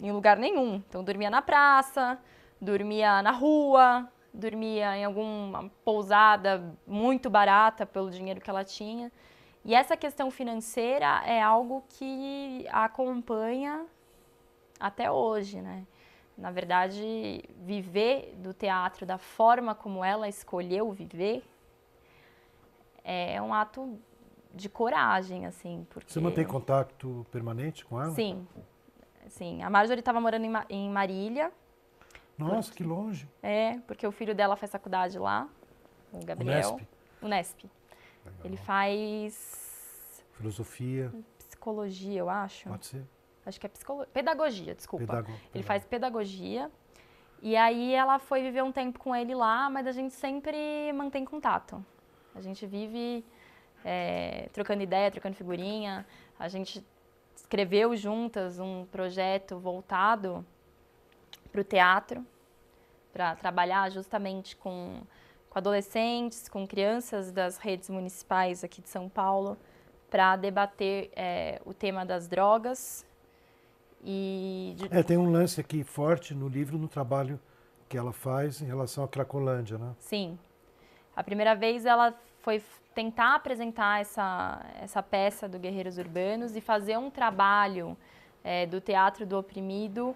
em 0.02 0.12
lugar 0.12 0.36
nenhum. 0.36 0.82
Então 0.88 1.02
dormia 1.02 1.30
na 1.30 1.42
praça, 1.42 2.18
dormia 2.60 3.22
na 3.22 3.30
rua, 3.30 4.08
dormia 4.32 4.96
em 4.96 5.04
alguma 5.04 5.70
pousada 5.84 6.76
muito 6.86 7.30
barata 7.30 7.86
pelo 7.86 8.10
dinheiro 8.10 8.40
que 8.40 8.50
ela 8.50 8.64
tinha. 8.64 9.10
E 9.64 9.74
essa 9.74 9.96
questão 9.96 10.30
financeira 10.30 11.22
é 11.24 11.42
algo 11.42 11.84
que 11.88 12.66
a 12.70 12.84
acompanha 12.84 13.84
até 14.78 15.10
hoje, 15.10 15.60
né? 15.60 15.86
Na 16.36 16.50
verdade, 16.50 17.42
viver 17.64 18.34
do 18.36 18.52
teatro 18.52 19.06
da 19.06 19.16
forma 19.16 19.74
como 19.74 20.04
ela 20.04 20.28
escolheu 20.28 20.92
viver 20.92 21.42
é 23.02 23.40
um 23.40 23.54
ato 23.54 23.98
de 24.52 24.68
coragem, 24.68 25.46
assim, 25.46 25.86
porque... 25.90 26.12
Você 26.12 26.18
mantém 26.18 26.44
contato 26.44 27.24
permanente 27.30 27.84
com 27.84 28.02
ela? 28.02 28.10
Sim, 28.12 28.46
sim. 29.28 29.62
A 29.62 29.70
Marjorie 29.70 30.00
estava 30.00 30.20
morando 30.20 30.44
em, 30.44 30.52
em 30.70 30.90
Marília. 30.90 31.52
Nossa, 32.38 32.68
porque... 32.68 32.82
que 32.82 32.88
longe. 32.88 33.28
É, 33.42 33.78
porque 33.86 34.06
o 34.06 34.12
filho 34.12 34.34
dela 34.34 34.56
faz 34.56 34.70
faculdade 34.70 35.18
lá, 35.18 35.48
o 36.12 36.24
Gabriel. 36.24 36.80
Unesp. 37.22 37.64
Legal. 38.24 38.40
Ele 38.44 38.56
faz. 38.56 40.24
Filosofia. 40.34 41.12
Psicologia, 41.38 42.18
eu 42.20 42.28
acho. 42.28 42.68
Pode 42.68 42.86
ser. 42.86 43.04
Acho 43.44 43.60
que 43.60 43.66
é 43.66 43.68
psicologia. 43.68 44.10
Pedagogia, 44.12 44.74
desculpa. 44.74 45.06
Pedago... 45.06 45.32
Ele 45.54 45.64
faz 45.64 45.84
pedagogia. 45.84 46.70
E 47.42 47.56
aí 47.56 47.94
ela 47.94 48.18
foi 48.18 48.42
viver 48.42 48.62
um 48.62 48.72
tempo 48.72 48.98
com 48.98 49.14
ele 49.14 49.34
lá, 49.34 49.70
mas 49.70 49.86
a 49.86 49.92
gente 49.92 50.14
sempre 50.14 50.92
mantém 50.92 51.24
contato. 51.24 51.84
A 52.34 52.40
gente 52.40 52.66
vive 52.66 53.24
é, 53.84 54.48
trocando 54.52 54.82
ideia, 54.82 55.10
trocando 55.10 55.36
figurinha. 55.36 56.06
A 56.38 56.48
gente 56.48 56.84
escreveu 57.46 57.96
juntas 57.96 58.58
um 58.58 58.84
projeto 58.86 59.56
voltado 59.56 60.44
para 61.52 61.60
o 61.60 61.64
teatro, 61.64 62.26
para 63.12 63.36
trabalhar 63.36 63.88
justamente 63.90 64.56
com 64.56 65.00
com 65.48 65.60
adolescentes, 65.60 66.50
com 66.50 66.66
crianças 66.66 67.32
das 67.32 67.56
redes 67.56 67.88
municipais 67.88 68.62
aqui 68.62 68.82
de 68.82 68.90
São 68.90 69.08
Paulo, 69.08 69.56
para 70.10 70.36
debater 70.36 71.10
é, 71.16 71.62
o 71.64 71.72
tema 71.72 72.04
das 72.04 72.28
drogas. 72.28 73.06
E 74.04 74.74
de... 74.76 74.98
É, 74.98 75.02
tem 75.02 75.16
um 75.16 75.30
lance 75.30 75.58
aqui 75.58 75.82
forte 75.82 76.34
no 76.34 76.46
livro, 76.46 76.76
no 76.76 76.86
trabalho 76.86 77.40
que 77.88 77.96
ela 77.96 78.12
faz 78.12 78.60
em 78.60 78.66
relação 78.66 79.02
à 79.02 79.08
Cracolândia, 79.08 79.78
né? 79.78 79.94
Sim. 79.98 80.38
A 81.14 81.24
primeira 81.24 81.54
vez 81.54 81.86
ela 81.86 82.14
foi 82.46 82.62
tentar 82.94 83.34
apresentar 83.34 84.00
essa, 84.00 84.64
essa 84.80 85.02
peça 85.02 85.48
do 85.48 85.58
Guerreiros 85.58 85.98
Urbanos 85.98 86.54
e 86.54 86.60
fazer 86.60 86.96
um 86.96 87.10
trabalho 87.10 87.96
é, 88.44 88.64
do 88.66 88.80
teatro 88.80 89.26
do 89.26 89.36
oprimido 89.36 90.14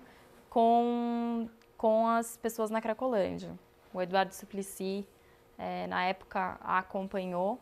com, 0.49 1.49
com 1.77 2.07
as 2.07 2.37
pessoas 2.37 2.71
na 2.71 2.81
Cracolândia. 2.81 3.59
O 3.93 4.01
Eduardo 4.01 4.33
Suplicy 4.33 5.05
é, 5.59 5.89
na 5.89 6.05
época 6.05 6.57
a 6.61 6.79
acompanhou 6.79 7.59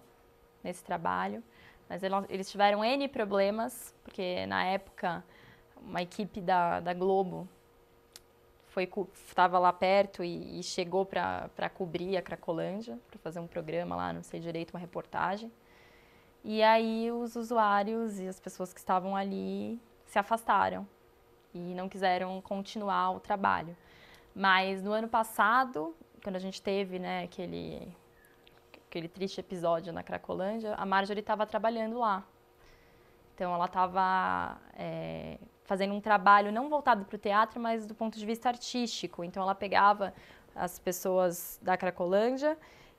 nesse 0.62 0.84
trabalho, 0.84 1.42
mas 1.88 2.02
eles 2.28 2.50
tiveram 2.50 2.84
N 2.84 3.08
problemas, 3.08 3.94
porque 4.04 4.44
na 4.44 4.64
época 4.64 5.24
uma 5.80 6.02
equipe 6.02 6.42
da, 6.42 6.80
da 6.80 6.92
Globo 6.92 7.48
estava 8.80 9.58
lá 9.58 9.72
perto 9.72 10.22
e, 10.22 10.58
e 10.58 10.62
chegou 10.62 11.06
para 11.06 11.70
cobrir 11.74 12.16
a 12.16 12.22
Cracolândia, 12.22 12.98
para 13.10 13.18
fazer 13.18 13.40
um 13.40 13.46
programa 13.46 13.96
lá, 13.96 14.12
não 14.12 14.22
sei 14.22 14.40
direito, 14.40 14.72
uma 14.72 14.80
reportagem. 14.80 15.50
E 16.44 16.62
aí 16.62 17.10
os 17.10 17.36
usuários 17.36 18.18
e 18.18 18.28
as 18.28 18.38
pessoas 18.38 18.72
que 18.72 18.78
estavam 18.78 19.16
ali 19.16 19.80
se 20.06 20.18
afastaram 20.18 20.86
e 21.52 21.58
não 21.74 21.88
quiseram 21.88 22.40
continuar 22.40 23.10
o 23.10 23.20
trabalho. 23.20 23.76
Mas 24.34 24.82
no 24.82 24.92
ano 24.92 25.08
passado, 25.08 25.94
quando 26.22 26.36
a 26.36 26.38
gente 26.38 26.62
teve 26.62 26.98
né, 26.98 27.24
aquele, 27.24 27.92
aquele 28.86 29.08
triste 29.08 29.40
episódio 29.40 29.92
na 29.92 30.02
Cracolândia, 30.02 30.74
a 30.74 30.86
Marjorie 30.86 31.20
estava 31.20 31.44
trabalhando 31.46 31.98
lá. 31.98 32.24
Então 33.34 33.54
ela 33.54 33.66
estava 33.66 34.58
é, 34.74 35.38
fazendo 35.68 35.92
um 35.92 36.00
trabalho 36.00 36.50
não 36.50 36.70
voltado 36.70 37.04
para 37.04 37.14
o 37.14 37.18
teatro, 37.18 37.60
mas 37.60 37.84
do 37.84 37.94
ponto 37.94 38.18
de 38.18 38.24
vista 38.24 38.48
artístico. 38.48 39.22
Então 39.22 39.42
ela 39.42 39.54
pegava 39.54 40.14
as 40.56 40.78
pessoas 40.78 41.60
da 41.60 41.76
Cracolândia 41.76 42.56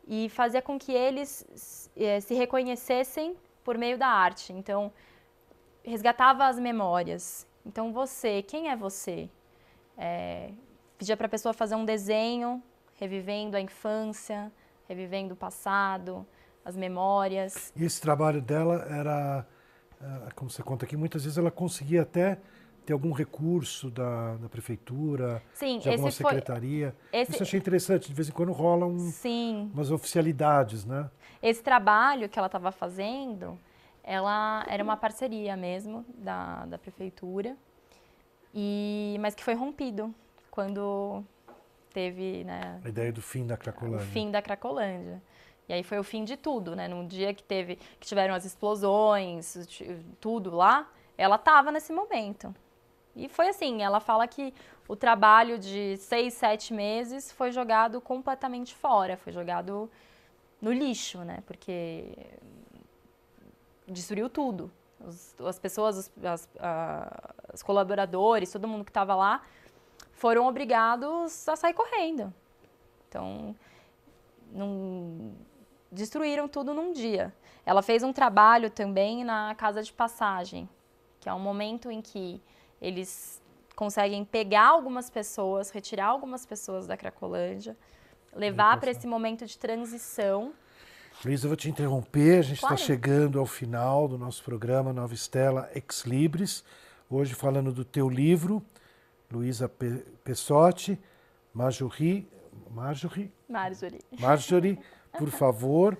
e 0.08 0.30
fazia 0.30 0.62
com 0.62 0.78
que 0.78 0.94
eles 0.94 1.90
é, 1.98 2.20
se 2.20 2.36
reconhecessem 2.36 3.36
por 3.64 3.76
meio 3.76 3.98
da 3.98 4.06
arte. 4.08 4.54
Então 4.54 4.94
resgatava 5.84 6.46
as 6.46 6.60
memórias. 6.60 7.48
Então 7.66 7.92
você, 7.92 8.44
quem 8.44 8.70
é 8.70 8.76
você? 8.76 9.28
É, 9.98 10.52
pedia 10.96 11.18
para 11.18 11.26
a 11.26 11.30
pessoa 11.30 11.54
fazer 11.54 11.74
um 11.74 11.84
desenho, 11.84 12.62
revivendo 12.94 13.58
a 13.58 13.60
infância, 13.62 14.52
revivendo 14.88 15.34
o 15.34 15.38
passado, 15.38 16.24
as 16.64 16.78
memórias. 16.78 17.74
E 17.76 17.84
esse 17.84 18.00
trabalho 18.00 18.44
dela 18.44 18.86
era, 18.92 19.48
é, 20.00 20.32
como 20.36 20.52
você 20.52 20.62
conta 20.62 20.86
aqui, 20.86 20.96
muitas 20.96 21.24
vezes 21.24 21.40
ela 21.40 21.50
conseguia 21.50 22.04
até 22.04 22.38
ter 22.90 22.94
algum 22.94 23.12
recurso 23.12 23.92
da, 23.92 24.36
da 24.38 24.50
prefeitura, 24.50 25.44
Sim, 25.54 25.78
de 25.78 25.88
alguma 25.88 26.10
secretaria. 26.10 26.96
Foi, 27.12 27.20
esse... 27.20 27.32
Isso 27.32 27.44
eu 27.44 27.46
achei 27.46 27.60
interessante, 27.60 28.08
de 28.08 28.14
vez 28.16 28.30
em 28.30 28.32
quando 28.32 28.52
rolam 28.52 28.98
Sim. 28.98 29.70
umas 29.72 29.92
oficialidades, 29.92 30.86
né? 30.86 31.08
Esse 31.40 31.62
trabalho 31.62 32.28
que 32.28 32.40
ela 32.40 32.48
estava 32.48 32.72
fazendo, 32.72 33.60
ela 34.04 34.66
era 34.68 34.84
uma 34.84 34.98
parceria 34.98 35.56
mesmo 35.56 36.04
da, 36.18 36.66
da 36.66 36.80
prefeitura, 36.80 37.56
e, 38.56 39.18
mas 39.20 39.36
que 39.36 39.44
foi 39.44 39.54
rompido 39.54 40.12
quando 40.50 41.24
teve 41.94 42.44
né, 42.44 42.82
a 42.84 42.90
ideia 42.90 43.14
do 43.14 43.22
fim 43.22 43.46
da 43.46 43.56
Cracolândia. 43.56 44.08
O 44.08 44.10
fim 44.10 44.32
da 44.32 44.42
Cracolândia. 44.42 45.22
E 45.68 45.74
aí 45.74 45.84
foi 45.84 46.00
o 46.00 46.04
fim 46.04 46.24
de 46.24 46.36
tudo, 46.36 46.76
né? 46.76 46.88
Num 46.88 47.06
dia 47.06 47.36
que 47.36 47.44
teve, 47.44 47.76
que 48.00 48.08
tiveram 48.08 48.34
as 48.34 48.46
explosões, 48.46 49.70
tudo 50.20 50.56
lá, 50.56 50.92
ela 51.16 51.36
estava 51.36 51.72
nesse 51.72 51.94
momento. 51.94 52.52
E 53.26 53.30
foi 53.30 53.50
assim, 53.50 53.82
ela 53.82 54.00
fala 54.00 54.28
que 54.28 54.54
o 54.88 54.96
trabalho 54.96 55.60
de 55.60 55.98
seis, 55.98 56.34
sete 56.34 56.74
meses 56.74 57.32
foi 57.32 57.52
jogado 57.52 58.00
completamente 58.02 58.74
fora, 58.74 59.18
foi 59.18 59.32
jogado 59.32 59.90
no 60.62 60.72
lixo, 60.72 61.20
né? 61.20 61.44
Porque 61.46 62.16
destruiu 63.88 64.30
tudo. 64.30 64.72
Os, 65.00 65.36
as 65.42 65.60
pessoas, 65.60 65.98
os 65.98 66.26
as, 66.26 66.50
os 67.54 67.64
colaboradores, 67.64 68.52
todo 68.52 68.68
mundo 68.68 68.84
que 68.84 68.92
estava 68.92 69.16
lá, 69.16 69.42
foram 70.14 70.48
obrigados 70.48 71.48
a 71.48 71.56
sair 71.56 71.74
correndo. 71.74 72.34
Então, 73.08 73.56
não, 74.52 75.34
destruíram 75.92 76.48
tudo 76.48 76.74
num 76.74 76.92
dia. 76.92 77.34
Ela 77.66 77.82
fez 77.82 78.04
um 78.04 78.12
trabalho 78.12 78.70
também 78.70 79.24
na 79.24 79.54
casa 79.56 79.82
de 79.84 79.94
passagem, 79.94 80.68
que 81.20 81.30
é 81.30 81.34
um 81.34 81.40
momento 81.40 81.92
em 81.92 82.02
que 82.02 82.42
eles 82.82 83.42
conseguem 83.76 84.26
pegar 84.26 84.68
algumas 84.68 85.10
pessoas, 85.10 85.70
retirar 85.70 86.08
algumas 86.08 86.46
pessoas 86.46 86.86
da 86.86 86.98
Cracolândia, 86.98 87.78
levar 88.36 88.80
para 88.80 88.92
esse 88.92 89.08
momento 89.08 89.46
de 89.46 89.58
transição. 89.58 90.54
Luísa, 91.24 91.46
eu 91.46 91.50
vou 91.50 91.58
te 91.58 91.70
interromper. 91.70 92.40
A 92.40 92.42
gente 92.42 92.56
está 92.56 92.68
claro. 92.70 92.84
chegando 92.84 93.40
ao 93.40 93.46
final 93.46 94.08
do 94.08 94.18
nosso 94.18 94.44
programa 94.44 94.94
Nova 94.94 95.14
Estela 95.14 95.70
Ex 95.74 96.06
Libris. 96.06 96.64
Hoje 97.10 97.34
falando 97.34 97.72
do 97.72 97.84
teu 97.84 98.08
livro, 98.08 98.64
Luísa 99.32 99.70
Pessotti, 100.24 101.00
Marjorie, 101.54 102.28
Marjorie, 102.70 103.32
Marjorie, 103.50 104.00
Marjorie, 104.20 104.80
por 105.18 105.30
favor, 105.32 105.98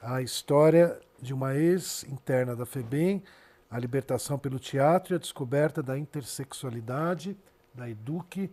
a 0.00 0.22
história 0.22 0.98
de 1.20 1.34
uma 1.34 1.54
ex-interna 1.54 2.54
da 2.54 2.64
FEBEM, 2.64 3.22
a 3.70 3.78
libertação 3.78 4.38
pelo 4.38 4.58
teatro 4.58 5.14
e 5.14 5.16
a 5.16 5.18
descoberta 5.18 5.82
da 5.82 5.98
intersexualidade, 5.98 7.36
da 7.74 7.88
Eduque, 7.88 8.50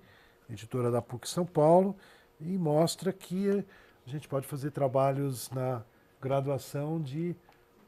editora 0.50 0.92
da 0.92 1.02
PUC 1.02 1.28
São 1.28 1.46
Paulo, 1.46 1.96
e 2.40 2.58
mostra 2.58 3.14
que 3.14 3.66
a 4.06 4.10
gente 4.10 4.28
pode 4.28 4.48
fazer 4.48 4.72
trabalhos 4.72 5.50
na 5.52 5.84
graduação 6.22 7.02
de, 7.02 7.36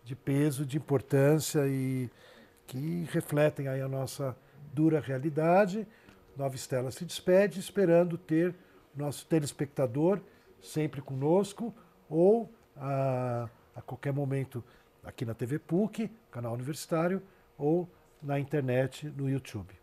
de 0.03 0.15
peso, 0.15 0.65
de 0.65 0.77
importância 0.77 1.67
e 1.67 2.09
que 2.67 3.07
refletem 3.11 3.67
aí 3.67 3.81
a 3.81 3.87
nossa 3.87 4.35
dura 4.73 4.99
realidade. 4.99 5.87
Nova 6.35 6.55
Estela 6.55 6.91
se 6.91 7.05
despede, 7.05 7.59
esperando 7.59 8.17
ter 8.17 8.55
nosso 8.95 9.25
telespectador 9.25 10.19
sempre 10.61 11.01
conosco 11.01 11.73
ou 12.09 12.49
a, 12.75 13.49
a 13.75 13.81
qualquer 13.81 14.13
momento 14.13 14.63
aqui 15.05 15.25
na 15.25 15.33
TV 15.33 15.59
PUC, 15.59 16.09
canal 16.31 16.53
universitário, 16.53 17.21
ou 17.57 17.89
na 18.21 18.39
internet 18.39 19.07
no 19.15 19.29
YouTube. 19.29 19.73